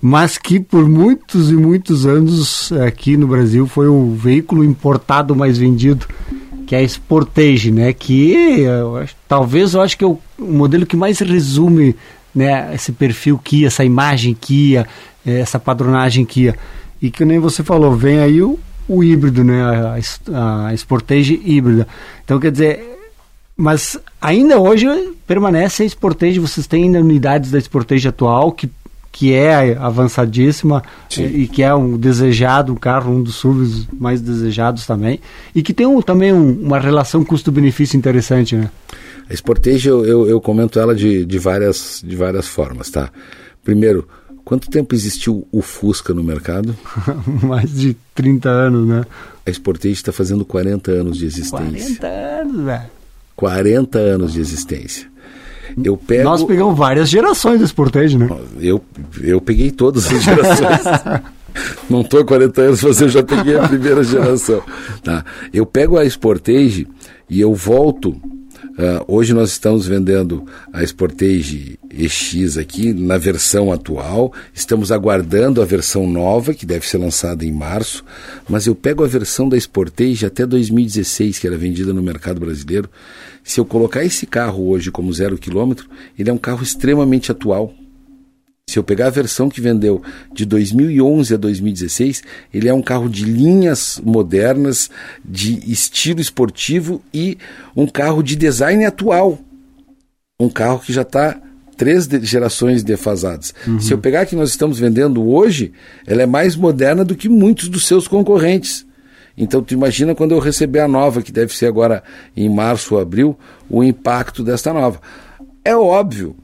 [0.06, 5.56] mas que por muitos e muitos anos aqui no Brasil foi o veículo importado mais
[5.56, 6.06] vendido,
[6.66, 7.90] que é a Sportage, né?
[7.94, 11.96] Que eu acho, talvez eu acho que é o, modelo que mais resume
[12.34, 14.86] né, esse perfil Kia, essa imagem Kia,
[15.24, 16.54] eh, essa padronagem Kia.
[17.00, 19.62] E que nem você falou, vem aí o, o híbrido, né?
[19.62, 21.88] A, a Sportage híbrida.
[22.22, 22.84] Então quer dizer,
[23.56, 24.86] mas ainda hoje
[25.26, 28.68] permanece a Sportage, vocês têm ainda unidades da Sportage atual que
[29.14, 31.26] que é avançadíssima Sim.
[31.26, 35.20] e que é um desejado, um carro, um dos SUVs mais desejados também,
[35.54, 38.68] e que tem um, também um, uma relação custo-benefício interessante, né?
[39.30, 43.08] A Sportage eu, eu, eu, comento ela de, de, várias, de várias formas, tá?
[43.62, 44.08] Primeiro,
[44.44, 46.76] quanto tempo existiu o Fusca no mercado?
[47.40, 49.04] Mais de 30 anos, né?
[49.46, 52.00] A Sportage está fazendo 40 anos de existência.
[52.00, 52.90] 40 anos, velho.
[53.36, 55.13] 40 anos de existência.
[55.82, 56.24] Eu pego...
[56.24, 58.28] Nós pegamos várias gerações do Sportage, né?
[58.60, 58.82] Eu,
[59.20, 60.80] eu peguei todas as gerações.
[61.88, 64.62] Não estou há 40 anos, mas eu já peguei a primeira geração.
[65.02, 65.24] Tá?
[65.52, 66.86] Eu pego a Sportage
[67.28, 68.14] e eu volto
[68.74, 74.32] Uh, hoje nós estamos vendendo a Sportage EX aqui na versão atual.
[74.52, 78.04] Estamos aguardando a versão nova, que deve ser lançada em março.
[78.48, 82.90] Mas eu pego a versão da Sportage até 2016, que era vendida no mercado brasileiro.
[83.44, 87.72] Se eu colocar esse carro hoje como zero quilômetro, ele é um carro extremamente atual.
[88.68, 92.22] Se eu pegar a versão que vendeu de 2011 a 2016,
[92.52, 94.90] ele é um carro de linhas modernas,
[95.24, 97.36] de estilo esportivo e
[97.76, 99.38] um carro de design atual.
[100.40, 101.40] Um carro que já está
[101.76, 103.54] três gerações defasadas.
[103.66, 103.80] Uhum.
[103.80, 105.72] Se eu pegar a que nós estamos vendendo hoje,
[106.06, 108.86] ela é mais moderna do que muitos dos seus concorrentes.
[109.36, 112.02] Então tu imagina quando eu receber a nova, que deve ser agora
[112.36, 115.00] em março ou abril, o impacto desta nova.
[115.64, 116.34] É óbvio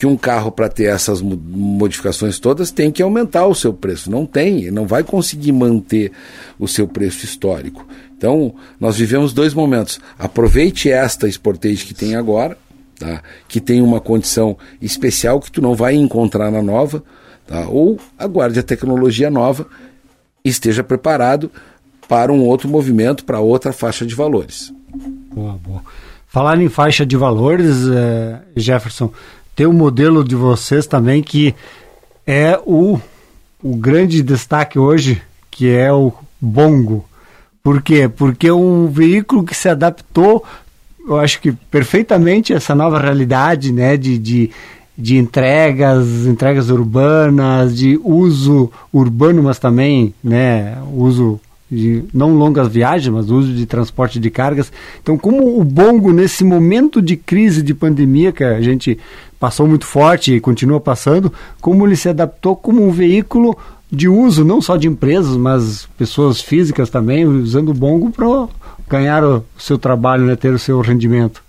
[0.00, 4.10] que um carro para ter essas modificações todas tem que aumentar o seu preço.
[4.10, 6.10] Não tem, não vai conseguir manter
[6.58, 7.86] o seu preço histórico.
[8.16, 10.00] Então, nós vivemos dois momentos.
[10.18, 12.56] Aproveite esta Sportage que tem agora,
[12.98, 13.22] tá?
[13.46, 17.04] que tem uma condição especial que tu não vai encontrar na nova,
[17.46, 17.68] tá?
[17.68, 19.66] ou aguarde a tecnologia nova
[20.42, 21.50] e esteja preparado
[22.08, 24.72] para um outro movimento, para outra faixa de valores.
[25.34, 25.82] Boa, boa.
[26.26, 29.12] Falar em faixa de valores, eh, Jefferson,
[29.60, 31.54] tem o um modelo de vocês também que
[32.26, 32.98] é o,
[33.62, 35.20] o grande destaque hoje,
[35.50, 37.04] que é o Bongo.
[37.62, 38.08] Por quê?
[38.08, 40.42] Porque é um veículo que se adaptou,
[41.06, 44.50] eu acho que perfeitamente a essa nova realidade, né, de, de,
[44.96, 51.38] de entregas, entregas urbanas, de uso urbano, mas também, né, uso
[51.70, 54.72] de não longas viagens, mas uso de transporte de cargas.
[55.02, 58.98] Então, como o Bongo, nesse momento de crise, de pandemia, que a gente
[59.38, 63.56] passou muito forte e continua passando, como ele se adaptou como um veículo
[63.90, 68.48] de uso, não só de empresas, mas pessoas físicas também, usando o Bongo para
[68.88, 71.42] ganhar o seu trabalho, né, ter o seu rendimento.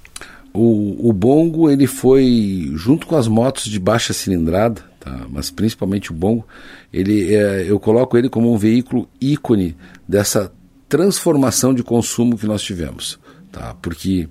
[0.53, 6.11] O, o Bongo, ele foi, junto com as motos de baixa cilindrada, tá, mas principalmente
[6.11, 6.47] o Bongo,
[6.93, 9.75] ele, é, eu coloco ele como um veículo ícone
[10.07, 10.51] dessa
[10.87, 13.19] transformação de consumo que nós tivemos.
[13.51, 13.75] Tá?
[13.81, 14.29] Porque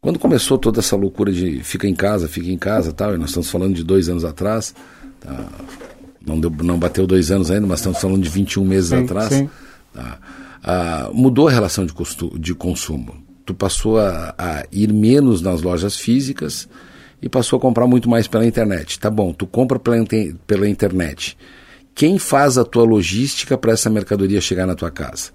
[0.00, 3.30] quando começou toda essa loucura de fica em casa, fica em casa tal, e nós
[3.30, 4.74] estamos falando de dois anos atrás,
[5.18, 5.48] tá?
[6.24, 9.28] não, deu, não bateu dois anos ainda, mas estamos falando de 21 meses sim, atrás,
[9.28, 9.50] sim.
[9.92, 10.18] Tá?
[10.62, 11.94] Ah, mudou a relação de,
[12.38, 13.14] de consumo.
[13.46, 16.68] Tu passou a, a ir menos nas lojas físicas
[17.22, 18.98] e passou a comprar muito mais pela internet.
[18.98, 19.96] Tá bom, tu compra pela,
[20.46, 21.36] pela internet
[21.94, 25.30] quem faz a tua logística para essa mercadoria chegar na tua casa.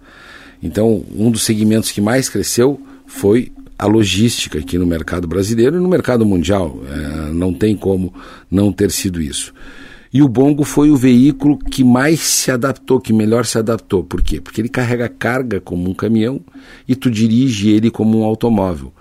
[0.64, 5.80] Então, um dos segmentos que mais cresceu foi a logística aqui no mercado brasileiro e
[5.80, 6.80] no mercado mundial.
[6.90, 8.14] É, não tem como
[8.50, 9.54] não ter sido isso.
[10.14, 14.02] E o Bongo foi o veículo que mais se adaptou, que melhor se adaptou.
[14.02, 14.40] Por quê?
[14.40, 16.40] Porque ele carrega carga como um caminhão
[16.88, 18.94] e tu dirige ele como um automóvel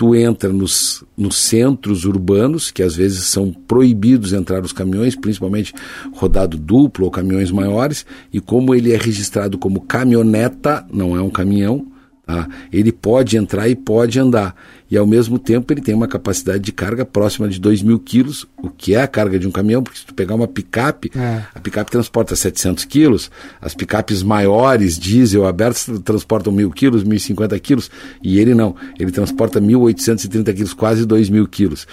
[0.00, 5.74] tu entra nos, nos centros urbanos, que às vezes são proibidos entrar os caminhões, principalmente
[6.14, 11.28] rodado duplo ou caminhões maiores, e como ele é registrado como caminhoneta, não é um
[11.28, 11.86] caminhão,
[12.30, 12.48] Tá?
[12.72, 14.54] Ele pode entrar e pode andar.
[14.90, 18.46] E ao mesmo tempo ele tem uma capacidade de carga próxima de 2 mil quilos,
[18.60, 21.44] o que é a carga de um caminhão, porque se tu pegar uma picape, é.
[21.54, 27.90] a picape transporta 700 quilos, as picapes maiores, diesel, abertas, transportam mil quilos, 1.050 quilos,
[28.22, 31.86] e ele não, ele transporta 1.830 quilos, quase 2 mil quilos.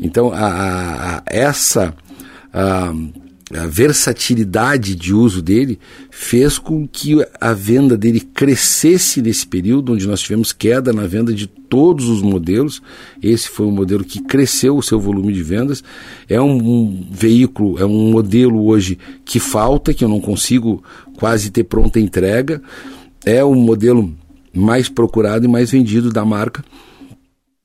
[0.00, 1.94] Então, a, a, a essa...
[2.52, 2.92] A,
[3.54, 5.78] a versatilidade de uso dele
[6.10, 11.32] fez com que a venda dele crescesse nesse período, onde nós tivemos queda na venda
[11.32, 12.82] de todos os modelos.
[13.22, 15.84] Esse foi um modelo que cresceu o seu volume de vendas.
[16.28, 20.82] É um, um veículo, é um modelo hoje que falta, que eu não consigo
[21.16, 22.60] quase ter pronta entrega.
[23.24, 24.12] É o modelo
[24.52, 26.64] mais procurado e mais vendido da marca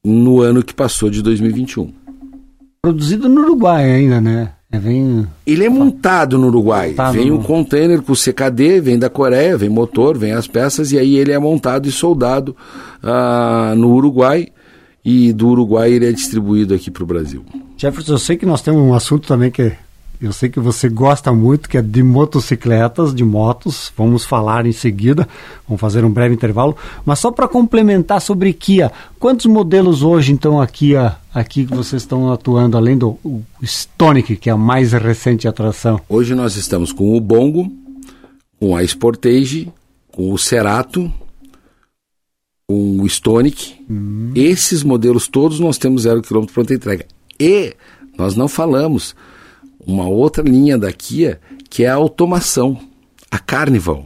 [0.04, 1.92] no ano que passou de 2021.
[2.84, 4.54] Produzido no Uruguai ainda, né?
[4.72, 5.28] É, vem...
[5.46, 6.90] Ele é montado no Uruguai.
[6.90, 7.40] Montado vem no...
[7.40, 11.32] um container com CKD, vem da Coreia, vem motor, vem as peças, e aí ele
[11.32, 12.56] é montado e soldado
[13.04, 14.48] uh, no Uruguai.
[15.04, 17.44] E do Uruguai ele é distribuído aqui para o Brasil.
[17.76, 19.72] Jefferson, eu sei que nós temos um assunto também que
[20.22, 23.92] eu sei que você gosta muito, que é de motocicletas, de motos.
[23.98, 25.28] Vamos falar em seguida,
[25.68, 26.78] vamos fazer um breve intervalo.
[27.04, 32.04] Mas só para complementar sobre Kia, quantos modelos hoje então a Kia aqui que vocês
[32.04, 33.18] estão atuando, além do
[33.64, 36.00] Stonic, que é a mais recente atração?
[36.08, 37.72] Hoje nós estamos com o Bongo,
[38.60, 39.74] com a Sportage,
[40.12, 41.12] com o Cerato,
[42.68, 43.84] com o Stonic.
[43.90, 44.34] Hum.
[44.36, 47.08] Esses modelos todos nós temos zero quilômetro pronta entrega.
[47.40, 47.76] E
[48.16, 49.16] nós não falamos
[49.86, 52.78] uma outra linha da Kia que é a automação,
[53.30, 54.06] a Carnival.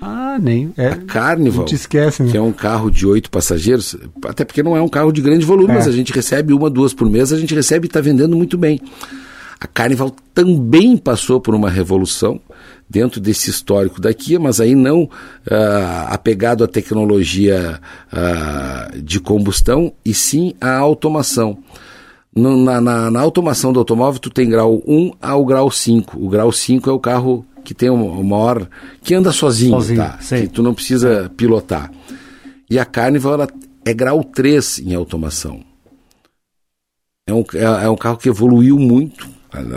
[0.00, 0.72] Ah, nem.
[0.76, 2.30] É, a Carnival, te esquece, né?
[2.30, 5.46] que é um carro de oito passageiros, até porque não é um carro de grande
[5.46, 5.74] volume, é.
[5.74, 8.58] mas a gente recebe uma, duas por mês, a gente recebe e está vendendo muito
[8.58, 8.80] bem.
[9.60, 12.40] A Carnival também passou por uma revolução
[12.90, 15.10] dentro desse histórico da Kia, mas aí não uh,
[16.08, 17.80] apegado à tecnologia
[18.12, 21.58] uh, de combustão, e sim à automação.
[22.34, 26.18] No, na, na, na, automação do automóvel, tu tem grau 1 ao grau 5.
[26.18, 28.68] O grau 5 é o carro que tem o maior.
[29.02, 30.18] que anda sozinho, sozinho tá?
[30.18, 31.90] Que tu não precisa pilotar.
[32.68, 33.48] E a Carnival ela
[33.84, 35.60] é grau 3 em automação.
[37.26, 39.28] É um, é, é um carro que evoluiu muito,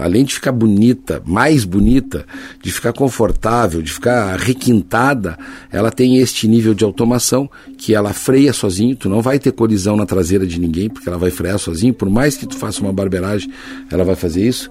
[0.01, 2.25] além de ficar bonita, mais bonita,
[2.61, 5.37] de ficar confortável, de ficar requintada,
[5.71, 9.95] ela tem este nível de automação que ela freia sozinho, tu não vai ter colisão
[9.95, 12.91] na traseira de ninguém, porque ela vai frear sozinho, por mais que tu faça uma
[12.91, 13.51] barbeiragem,
[13.91, 14.69] ela vai fazer isso.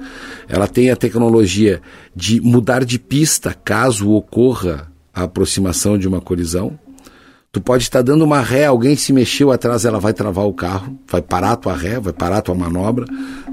[0.49, 1.81] Ela tem a tecnologia
[2.15, 6.79] de mudar de pista caso ocorra a aproximação de uma colisão.
[7.57, 10.99] Tu pode estar dando uma ré, alguém se mexeu atrás, ela vai travar o carro,
[11.11, 13.07] vai parar a tua ré, vai parar a tua manobra.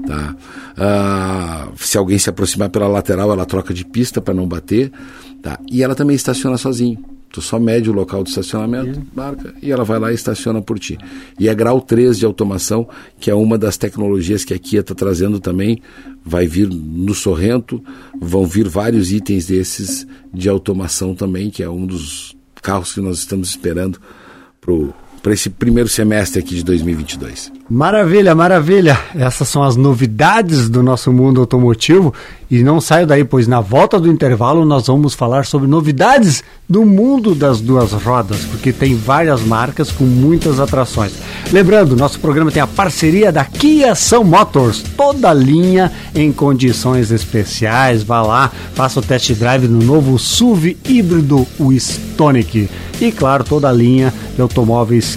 [0.06, 0.36] Tá?
[0.76, 4.92] Ah, se alguém se aproximar pela lateral, ela troca de pista para não bater.
[5.40, 5.58] Tá?
[5.72, 7.02] E ela também estaciona sozinho.
[7.32, 10.78] Tu só mede o local de estacionamento, marca, e ela vai lá e estaciona por
[10.78, 10.98] ti.
[11.40, 12.86] E é grau 3 de automação,
[13.18, 15.80] que é uma das tecnologias que a Kia está trazendo também.
[16.22, 17.82] Vai vir no Sorrento,
[18.20, 23.18] vão vir vários itens desses de automação também, que é um dos carros que nós
[23.18, 24.00] estamos esperando
[24.58, 24.72] para
[25.32, 27.50] esse primeiro semestre aqui de 2022.
[27.70, 28.98] Maravilha, maravilha.
[29.14, 32.12] Essas são as novidades do nosso mundo automotivo
[32.50, 36.84] e não saio daí, pois na volta do intervalo nós vamos falar sobre novidades do
[36.84, 41.12] mundo das duas rodas, porque tem várias marcas com muitas atrações.
[41.50, 48.02] Lembrando, nosso programa tem a parceria da Kia São Motors, toda linha em condições especiais.
[48.02, 52.68] Vá lá, faça o test drive no novo SUV híbrido, o Stonic.
[53.00, 55.13] E claro, toda a linha de automóveis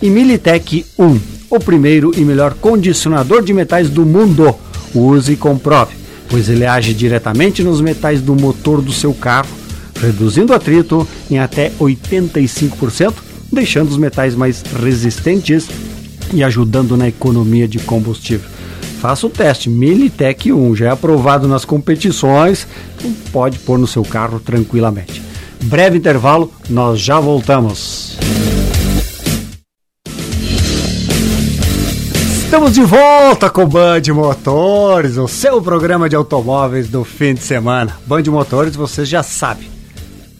[0.01, 4.55] E Militech 1, o primeiro e melhor condicionador de metais do mundo.
[4.93, 5.95] Use e comprove,
[6.29, 9.49] pois ele age diretamente nos metais do motor do seu carro,
[9.99, 13.13] reduzindo o atrito em até 85%,
[13.51, 15.67] deixando os metais mais resistentes
[16.33, 18.49] e ajudando na economia de combustível.
[18.99, 22.67] Faça o teste Militech 1, já é aprovado nas competições,
[22.97, 25.21] então pode pôr no seu carro tranquilamente.
[25.63, 28.17] Breve intervalo, nós já voltamos.
[32.43, 37.97] Estamos de volta com Band Motores, o seu programa de automóveis do fim de semana.
[38.07, 39.69] Band Motores, você já sabe,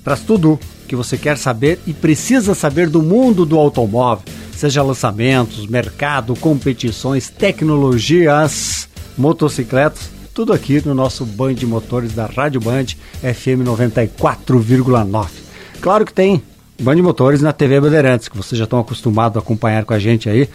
[0.03, 4.23] traz tudo que você quer saber e precisa saber do mundo do automóvel
[4.55, 12.61] seja lançamentos, mercado, competições, tecnologias, motocicletas, tudo aqui no nosso Band de Motores da Rádio
[12.61, 12.85] Band
[13.21, 15.27] FM 94,9.
[15.81, 16.41] Claro que tem
[16.81, 19.99] Band de Motores na TV Bandeirantes, que vocês já estão acostumados a acompanhar com a
[19.99, 20.49] gente aí.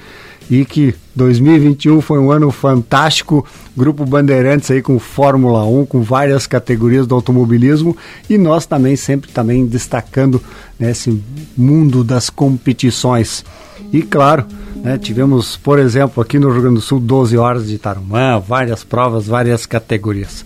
[0.50, 3.46] E que 2021 foi um ano fantástico,
[3.76, 7.96] Grupo Bandeirantes aí com Fórmula 1, com várias categorias do automobilismo
[8.28, 10.42] e nós também sempre também destacando
[10.78, 11.22] nesse
[11.56, 13.44] mundo das competições.
[13.92, 14.44] E claro,
[14.76, 18.82] né, tivemos, por exemplo, aqui no Rio Grande do Sul, 12 horas de Tarumã, várias
[18.82, 20.44] provas, várias categorias.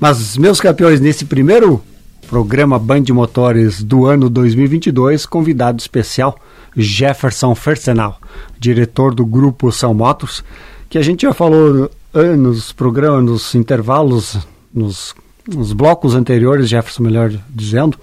[0.00, 1.82] Mas, meus campeões, nesse primeiro
[2.28, 6.38] programa Band Motores do ano 2022, convidado especial
[6.76, 8.20] Jefferson Fersenal,
[8.58, 10.44] diretor do grupo São Motos,
[10.88, 11.90] que a gente já falou
[12.36, 15.14] nos programas, nos intervalos, nos,
[15.48, 17.98] nos blocos anteriores, Jefferson melhor dizendo,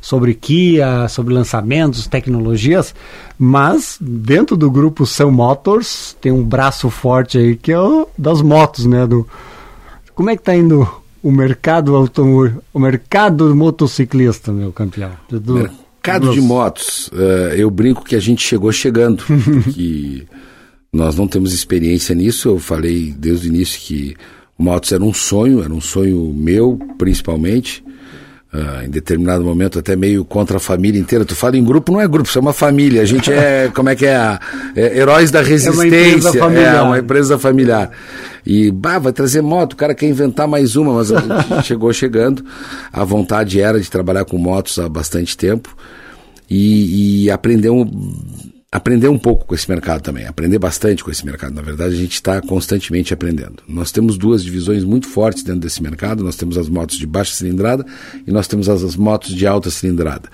[0.00, 2.94] sobre Kia, sobre lançamentos, tecnologias,
[3.38, 8.40] mas dentro do grupo Sun Motors tem um braço forte aí que é o das
[8.42, 9.06] motos, né?
[9.06, 9.26] Do,
[10.14, 10.88] como é que está indo
[11.22, 15.12] o mercado automóvel, o mercado motociclista, meu campeão?
[15.28, 15.68] Do,
[15.98, 19.24] mercado de motos, uh, eu brinco que a gente chegou chegando,
[19.74, 20.26] que
[20.92, 22.48] nós não temos experiência nisso.
[22.48, 24.16] Eu falei desde o início que
[24.58, 27.84] Motos era um sonho, era um sonho meu, principalmente.
[28.50, 31.22] Uh, em determinado momento até meio contra a família inteira.
[31.22, 33.02] Tu fala em grupo, não é grupo, isso é uma família.
[33.02, 34.38] A gente é, como é que é?
[34.74, 35.70] é heróis da resistência.
[35.70, 36.76] É uma empresa familiar.
[36.76, 37.90] É uma empresa familiar.
[38.46, 41.92] E, bah, vai trazer moto, o cara quer inventar mais uma, mas a gente chegou
[41.92, 42.42] chegando.
[42.90, 45.76] A vontade era de trabalhar com motos há bastante tempo.
[46.48, 47.84] E, e aprender um
[48.70, 51.54] aprender um pouco com esse mercado também, aprender bastante com esse mercado.
[51.54, 53.62] Na verdade, a gente está constantemente aprendendo.
[53.66, 56.22] Nós temos duas divisões muito fortes dentro desse mercado.
[56.22, 57.86] Nós temos as motos de baixa cilindrada
[58.26, 60.28] e nós temos as, as motos de alta cilindrada.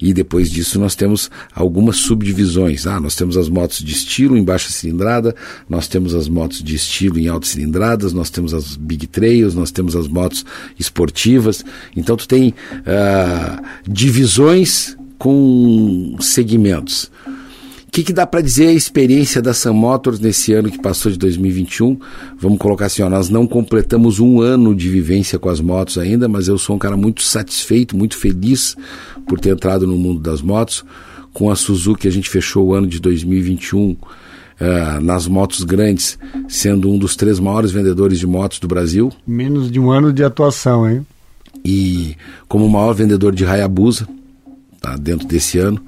[0.00, 2.88] E depois disso nós temos algumas subdivisões.
[2.88, 5.32] Ah, nós temos as motos de estilo em baixa cilindrada,
[5.68, 9.70] nós temos as motos de estilo em alta cilindradas, nós temos as big trails, nós
[9.70, 10.44] temos as motos
[10.76, 11.64] esportivas.
[11.96, 17.12] Então tu tem uh, divisões com segmentos
[17.96, 21.16] que, que dá para dizer a experiência da Sun Motors nesse ano que passou de
[21.16, 21.98] 2021?
[22.38, 26.28] Vamos colocar assim, ó, nós não completamos um ano de vivência com as motos ainda,
[26.28, 28.76] mas eu sou um cara muito satisfeito, muito feliz
[29.26, 30.84] por ter entrado no mundo das motos.
[31.32, 33.98] Com a Suzuki a gente fechou o ano de 2021 uh,
[34.60, 36.18] eh, nas motos grandes,
[36.48, 39.10] sendo um dos três maiores vendedores de motos do Brasil.
[39.26, 41.06] Menos de um ano de atuação, hein?
[41.64, 42.14] E
[42.46, 44.06] como o maior vendedor de Hayabusa,
[44.82, 45.80] tá, dentro desse ano.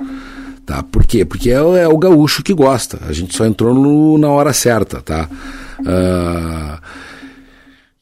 [0.69, 0.83] Tá?
[0.83, 1.25] Por quê?
[1.25, 3.01] Porque é, é o gaúcho que gosta.
[3.09, 5.01] A gente só entrou no, na hora certa.
[5.01, 5.27] Tá?
[5.81, 6.79] Uh,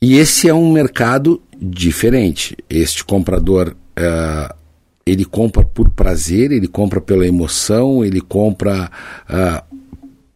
[0.03, 2.57] e esse é um mercado diferente.
[2.69, 4.53] Este comprador, uh,
[5.07, 8.91] ele compra por prazer, ele compra pela emoção, ele compra
[9.31, 9.77] uh,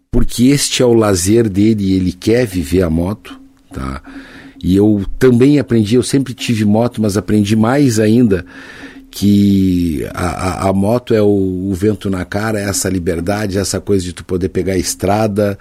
[0.09, 3.41] porque este é o lazer dele e ele quer viver a moto.
[3.73, 4.01] Tá?
[4.63, 8.47] E eu também aprendi, eu sempre tive moto, mas aprendi mais ainda
[9.11, 13.81] que a, a, a moto é o, o, vento na cara, é essa liberdade, essa
[13.81, 15.59] coisa de tu poder pegar a estrada.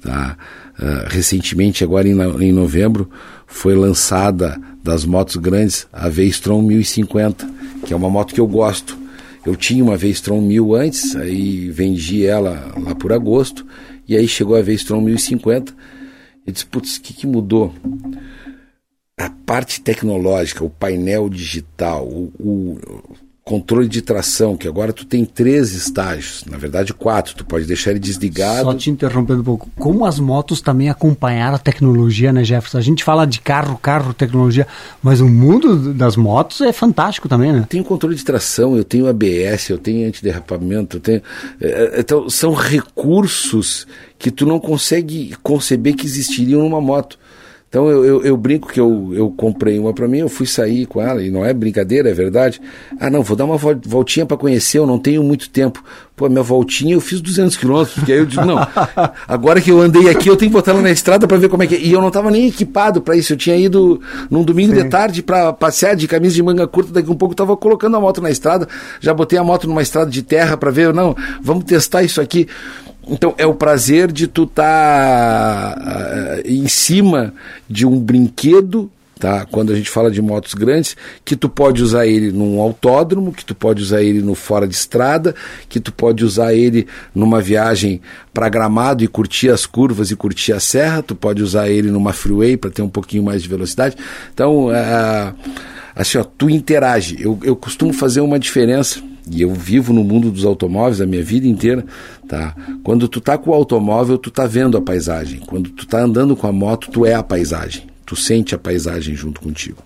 [0.00, 0.36] Tá?
[0.78, 3.10] Uh, recentemente, agora em, em novembro,
[3.46, 7.48] foi lançada das motos grandes a V-Strom 1050,
[7.84, 8.96] que é uma moto que eu gosto.
[9.44, 13.66] Eu tinha uma V-Strom 1000 antes, aí vendi ela lá por agosto,
[14.08, 15.74] e aí chegou a V-Strom 1050.
[16.46, 17.74] E disse, putz, o que, que mudou?
[19.22, 22.78] A parte tecnológica, o painel digital, o, o,
[23.44, 27.90] controle de tração, que agora tu tem três estágios, na verdade quatro, tu pode deixar
[27.90, 28.64] ele desligado.
[28.64, 32.78] Só te interrompendo um pouco, como as motos também acompanharam a tecnologia, né, Jefferson?
[32.78, 34.66] A gente fala de carro, carro, tecnologia,
[35.02, 37.60] mas o mundo das motos é fantástico também, né?
[37.60, 41.22] Eu tenho controle de tração, eu tenho ABS, eu tenho antiderrapamento, eu tenho...
[41.60, 47.18] É, é, então, são recursos que tu não consegue conceber que existiriam numa moto.
[47.72, 50.84] Então eu, eu, eu, brinco que eu, eu comprei uma para mim, eu fui sair
[50.84, 52.60] com ela, e não é brincadeira, é verdade.
[53.00, 55.82] Ah, não, vou dar uma voltinha para conhecer, eu não tenho muito tempo.
[56.14, 58.58] Pô, minha voltinha eu fiz 200 quilômetros, porque aí eu digo, não,
[59.26, 61.62] agora que eu andei aqui, eu tenho que botar ela na estrada para ver como
[61.62, 61.80] é que é.
[61.80, 64.82] E eu não estava nem equipado para isso, eu tinha ido num domingo Sim.
[64.82, 67.96] de tarde para passear de camisa de manga curta, daqui um pouco eu estava colocando
[67.96, 68.68] a moto na estrada,
[69.00, 72.46] já botei a moto numa estrada de terra para ver, não, vamos testar isso aqui.
[73.06, 77.34] Então é o prazer de tu estar tá, uh, em cima
[77.68, 79.44] de um brinquedo, tá?
[79.44, 83.44] Quando a gente fala de motos grandes, que tu pode usar ele num autódromo, que
[83.44, 85.34] tu pode usar ele no fora de estrada,
[85.68, 88.00] que tu pode usar ele numa viagem
[88.32, 92.12] para Gramado e curtir as curvas e curtir a serra, tu pode usar ele numa
[92.12, 93.96] freeway para ter um pouquinho mais de velocidade.
[94.32, 95.34] Então, uh,
[95.94, 97.16] assim, ó, tu interage.
[97.20, 101.22] Eu, eu costumo fazer uma diferença e eu vivo no mundo dos automóveis a minha
[101.22, 101.84] vida inteira,
[102.28, 102.54] tá?
[102.82, 105.40] Quando tu tá com o automóvel, tu tá vendo a paisagem.
[105.40, 107.84] Quando tu tá andando com a moto, tu é a paisagem.
[108.04, 109.78] Tu sente a paisagem junto contigo.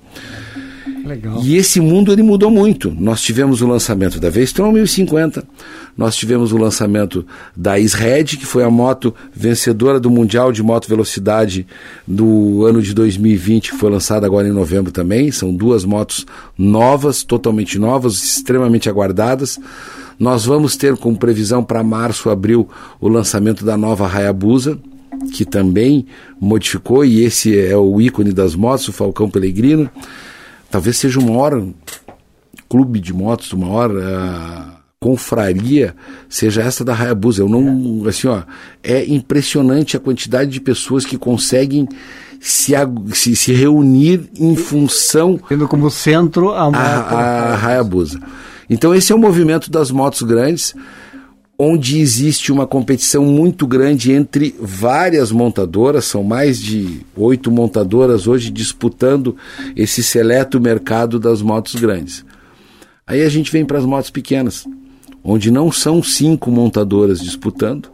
[1.07, 1.41] Legal.
[1.43, 2.91] E esse mundo ele mudou muito.
[2.91, 5.45] Nós tivemos o lançamento da V-Strom 1050,
[5.97, 7.25] nós tivemos o lançamento
[7.57, 11.67] da Isred, que foi a moto vencedora do Mundial de Moto Velocidade
[12.07, 15.31] do ano de 2020, que foi lançada agora em novembro também.
[15.31, 16.27] São duas motos
[16.59, 19.59] novas, totalmente novas, extremamente aguardadas.
[20.19, 22.69] Nós vamos ter com previsão para março, abril,
[23.01, 24.79] o lançamento da nova Hayabusa,
[25.33, 26.07] que também
[26.41, 29.89] modificou, e esse é o ícone das motos, o Falcão Pellegrino
[30.71, 31.63] talvez seja o maior
[32.69, 35.95] clube de motos, o maior uh, confraria,
[36.29, 37.43] seja essa da Hayabusa.
[37.43, 38.43] Eu não, assim, ó,
[38.83, 41.89] é impressionante a quantidade de pessoas que conseguem
[42.41, 42.73] se,
[43.13, 45.39] se, se reunir em função.
[45.49, 48.21] Tendo como centro a, a, a Hayabusa.
[48.69, 50.75] Então, esse é o movimento das motos grandes
[51.59, 58.51] onde existe uma competição muito grande entre várias montadoras, são mais de oito montadoras hoje
[58.51, 59.37] disputando
[59.75, 62.25] esse seleto mercado das motos grandes.
[63.07, 64.67] Aí a gente vem para as motos pequenas,
[65.25, 67.89] onde não são cinco montadoras disputando.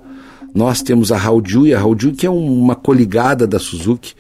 [0.55, 4.15] Nós temos a Haoju, e a Haoju que é uma coligada da Suzuki,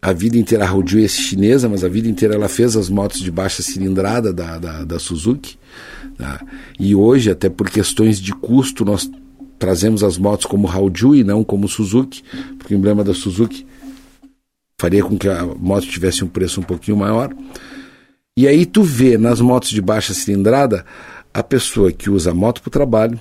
[0.00, 3.20] a vida inteira, a Haojue é chinesa, mas a vida inteira ela fez as motos
[3.20, 5.58] de baixa cilindrada da, da, da Suzuki.
[6.16, 6.40] Tá?
[6.78, 9.10] E hoje, até por questões de custo, nós
[9.58, 12.22] trazemos as motos como Haojue e não como Suzuki,
[12.56, 13.66] porque o emblema da Suzuki
[14.80, 17.34] faria com que a moto tivesse um preço um pouquinho maior.
[18.36, 20.84] E aí tu vê nas motos de baixa cilindrada
[21.34, 23.20] a pessoa que usa a moto para o trabalho,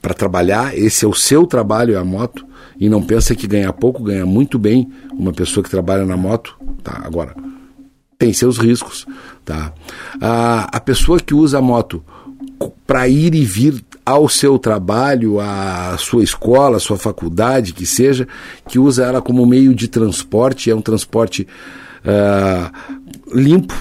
[0.00, 2.46] para trabalhar, esse é o seu trabalho, é a moto,
[2.78, 6.56] e não pensa que ganha pouco, ganha muito bem uma pessoa que trabalha na moto,
[6.82, 7.02] tá?
[7.04, 7.34] Agora,
[8.18, 9.06] tem seus riscos,
[9.44, 9.72] tá?
[10.20, 12.02] A, a pessoa que usa a moto
[12.86, 18.26] para ir e vir ao seu trabalho, à sua escola, à sua faculdade, que seja,
[18.66, 21.46] que usa ela como meio de transporte, é um transporte
[22.04, 23.74] uh, limpo,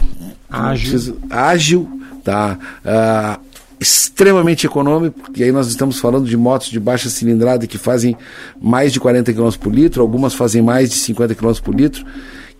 [0.50, 2.00] ágil, ágil
[2.30, 2.58] tá?
[2.86, 3.49] Uh,
[3.80, 8.18] extremamente econômico, porque aí nós estamos falando de motos de baixa cilindrada que fazem
[8.62, 12.06] mais de 40 km por litro, algumas fazem mais de 50 km por litro,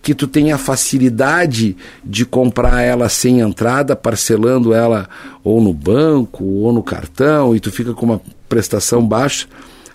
[0.02, 5.08] que tu tem a facilidade de comprar ela sem entrada, parcelando ela
[5.44, 9.46] ou no banco ou no cartão, e tu fica com uma prestação baixa.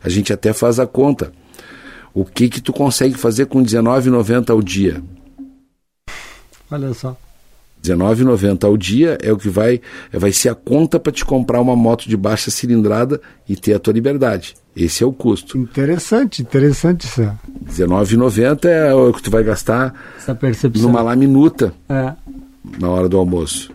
[0.03, 1.31] A gente até faz a conta.
[2.13, 5.01] O que que tu consegue fazer com R$19,90 ao dia?
[6.69, 7.17] Olha só.
[7.87, 9.81] R$19,90 ao dia é o que vai,
[10.11, 13.79] vai ser a conta para te comprar uma moto de baixa cilindrada e ter a
[13.79, 14.55] tua liberdade.
[14.75, 15.57] Esse é o custo.
[15.57, 17.21] Interessante, interessante isso.
[17.21, 19.93] R$19,90 é o que tu vai gastar
[20.75, 22.13] numa laminuta é.
[22.79, 23.71] na hora do almoço.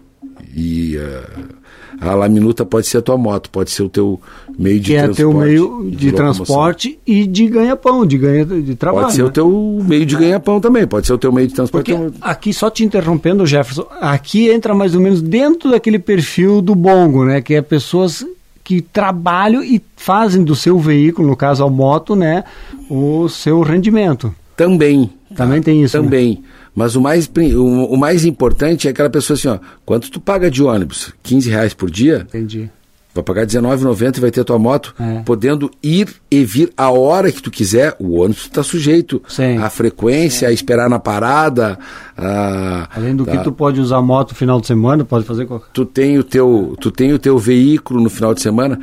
[0.55, 1.60] E uh,
[2.01, 4.19] a laminuta pode ser a tua moto, pode ser o teu
[4.59, 5.17] meio de que transporte.
[5.17, 9.05] Que é teu meio de, de transporte e de ganha-pão, de ganha de trabalho.
[9.05, 9.29] Pode ser né?
[9.29, 11.93] o teu meio de ganha-pão também, pode ser o teu meio de transporte.
[11.93, 16.75] Porque aqui, só te interrompendo, Jefferson, aqui entra mais ou menos dentro daquele perfil do
[16.75, 17.43] bongo, né?
[17.43, 18.25] Que é pessoas
[18.65, 22.45] que trabalham e fazem do seu veículo, no caso a moto, né,
[22.89, 24.33] o seu rendimento.
[24.57, 25.11] Também.
[25.35, 26.01] Também tem isso.
[26.01, 26.35] Também.
[26.35, 26.50] Né?
[26.75, 30.51] Mas o mais, o, o, mais importante é aquela pessoa assim, ó, quanto tu paga
[30.51, 31.13] de ônibus?
[31.23, 32.27] 15 reais por dia?
[32.29, 32.71] Entendi.
[33.13, 35.23] Vai pagar R$19,90 e vai ter a tua moto, é.
[35.25, 37.97] podendo ir e vir a hora que tu quiser.
[37.99, 39.59] O ônibus está sujeito Sim.
[39.59, 40.47] à frequência, Sim.
[40.47, 41.77] a esperar na parada.
[42.17, 43.33] A, Além do tá.
[43.33, 45.67] que tu pode usar a moto no final de semana, pode fazer qualquer...
[45.73, 48.79] Tu tem o teu, tu tem o teu veículo no final de semana.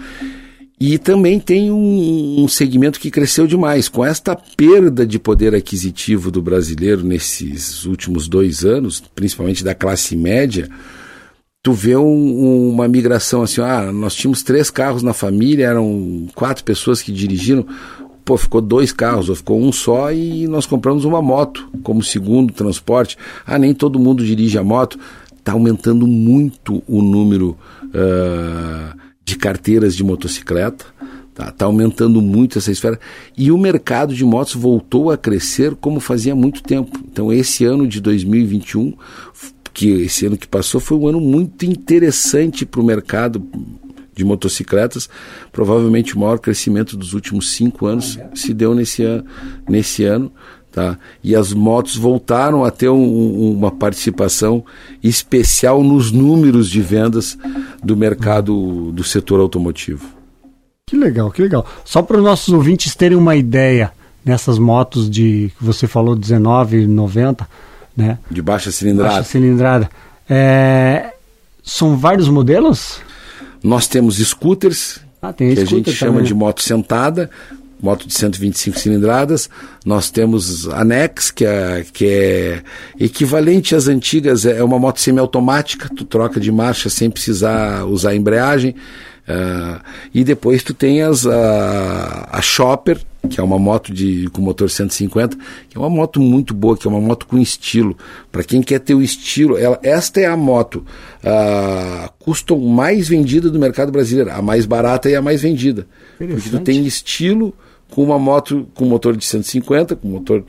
[0.80, 3.90] E também tem um, um, segmento que cresceu demais.
[3.90, 10.16] Com esta perda de poder aquisitivo do brasileiro nesses últimos dois anos, principalmente da classe
[10.16, 10.70] média,
[11.64, 16.64] tu vê um, uma migração assim, ah, nós tínhamos três carros na família, eram quatro
[16.64, 17.66] pessoas que dirigiram,
[18.24, 22.54] pô, ficou dois carros, ou ficou um só e nós compramos uma moto como segundo
[22.54, 23.18] transporte.
[23.48, 25.00] Ah, nem todo mundo dirige a moto.
[25.40, 27.58] Está aumentando muito o número...
[27.86, 30.86] Uh, de carteiras de motocicleta.
[31.30, 32.98] Está tá aumentando muito essa esfera.
[33.38, 36.98] E o mercado de motos voltou a crescer como fazia muito tempo.
[37.12, 38.94] Então, esse ano de 2021,
[39.74, 43.46] que esse ano que passou, foi um ano muito interessante para o mercado
[44.16, 45.10] de motocicletas.
[45.52, 49.26] Provavelmente o maior crescimento dos últimos cinco anos se deu nesse, an
[49.68, 50.32] nesse ano.
[50.72, 50.98] Tá?
[51.24, 54.64] E as motos voltaram a ter um, uma participação
[55.04, 57.38] especial nos números de vendas
[57.84, 60.08] do mercado do setor automotivo.
[60.86, 61.66] Que legal, que legal.
[61.84, 63.92] Só para os nossos ouvintes terem uma ideia
[64.24, 67.46] nessas motos de que você falou 19,90,
[67.96, 68.20] né?
[68.30, 69.16] De baixa cilindrada.
[69.16, 69.90] Baixa cilindrada.
[70.30, 71.14] É,
[71.64, 73.02] são vários modelos?
[73.64, 76.28] Nós temos scooters, ah, que a gente chama também.
[76.28, 77.30] de moto sentada,
[77.82, 79.50] moto de 125 cilindradas.
[79.86, 82.64] Nós temos a Nex, que é, que é
[83.00, 88.76] equivalente às antigas, é uma moto semiautomática, tu troca de marcha sem precisar usar embreagem.
[89.28, 89.82] Uh,
[90.14, 92.98] e depois tu tem as, a, a Chopper,
[93.28, 95.38] que é uma moto de, com motor 150,
[95.70, 97.98] que é uma moto muito boa, que é uma moto com estilo.
[98.32, 100.86] Para quem quer ter o estilo, ela, esta é a moto
[101.24, 105.86] uh, custom mais vendida do mercado brasileiro, a mais barata e a mais vendida.
[106.18, 107.54] Porque tu tem estilo
[107.92, 110.44] com uma moto com motor de 150, com motor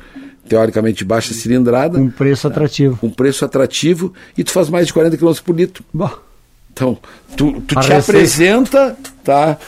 [0.49, 1.99] teoricamente de baixa cilindrada.
[1.99, 2.97] Com preço atrativo.
[2.97, 5.84] Com preço atrativo e tu faz mais de 40 km por litro.
[5.93, 6.11] Bom.
[6.72, 6.97] Então,
[7.36, 9.59] tu, tu te apresenta, tá?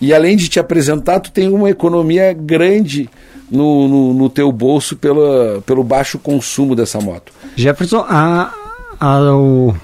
[0.00, 3.10] E além de te apresentar, tu tem uma economia grande
[3.50, 7.32] no, no, no teu bolso pela, pelo baixo consumo dessa moto.
[7.56, 8.54] Jefferson, a,
[8.98, 9.74] a, o,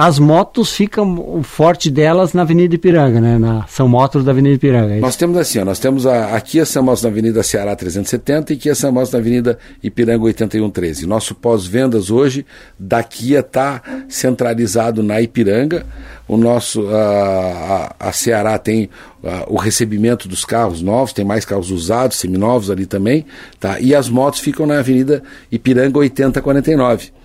[0.00, 3.38] as motos ficam o forte delas na Avenida Ipiranga, né?
[3.38, 4.94] Na São Motos da Avenida Ipiranga.
[4.94, 7.76] É nós temos assim, ó, nós temos a, aqui a São Motos na Avenida Ceará
[7.76, 11.06] 370 e aqui a São Motos na Avenida Ipiranga 8113.
[11.06, 12.46] Nosso pós-vendas hoje
[12.78, 15.84] da Kia está centralizado na Ipiranga.
[16.26, 18.88] O nosso a, a, a Ceará tem
[19.22, 23.26] a, o recebimento dos carros novos, tem mais carros usados, seminovos ali também,
[23.58, 23.78] tá?
[23.78, 25.22] E as motos ficam na Avenida
[25.52, 27.19] Ipiranga 8049.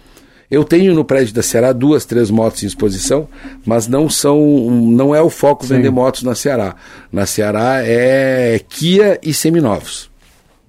[0.50, 3.28] Eu tenho no prédio da Ceará duas, três motos em exposição,
[3.66, 4.40] mas não são,
[4.70, 5.76] não é o foco Sim.
[5.76, 6.76] vender motos na Ceará.
[7.12, 10.10] Na Ceará é Kia e seminovos.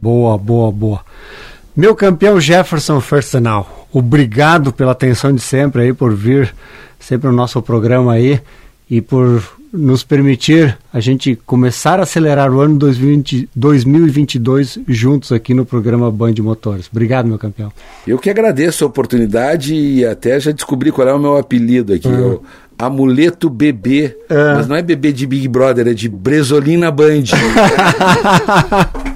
[0.00, 1.00] Boa, boa, boa.
[1.76, 6.54] Meu campeão Jefferson Fersenal, obrigado pela atenção de sempre aí, por vir
[6.98, 8.40] sempre no nosso programa aí
[8.88, 9.42] e por
[9.72, 16.10] nos permitir a gente começar a acelerar o ano 2020, 2022 juntos aqui no programa
[16.10, 16.88] Band Motores.
[16.90, 17.72] Obrigado, meu campeão.
[18.06, 22.08] Eu que agradeço a oportunidade e até já descobri qual é o meu apelido aqui.
[22.08, 22.18] Uhum.
[22.18, 22.42] Eu,
[22.78, 24.54] amuleto bebê, é.
[24.54, 27.24] mas não é bebê de Big Brother, é de Bresolina Band.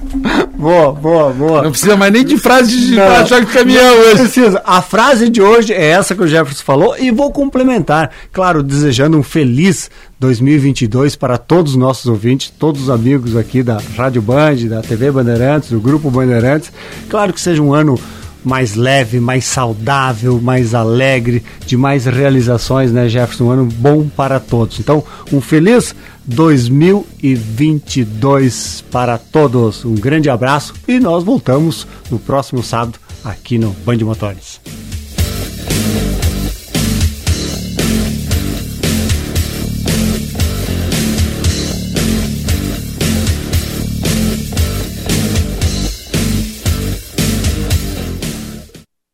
[0.61, 1.63] boa, boa, boa.
[1.63, 4.19] Não precisa mais nem de frase de para-choque de caminhão hoje.
[4.19, 4.61] Precisa.
[4.63, 9.17] A frase de hoje é essa que o Jefferson falou e vou complementar, claro, desejando
[9.17, 9.89] um feliz
[10.19, 15.11] 2022 para todos os nossos ouvintes, todos os amigos aqui da Rádio Band, da TV
[15.11, 16.71] Bandeirantes, do Grupo Bandeirantes.
[17.09, 17.99] Claro que seja um ano
[18.43, 23.45] mais leve, mais saudável, mais alegre, de mais realizações, né, Jefferson?
[23.45, 24.79] Um ano bom para todos.
[24.79, 25.95] Então, um feliz
[26.25, 29.85] 2022 para todos.
[29.85, 34.59] Um grande abraço e nós voltamos no próximo sábado aqui no Band Motores.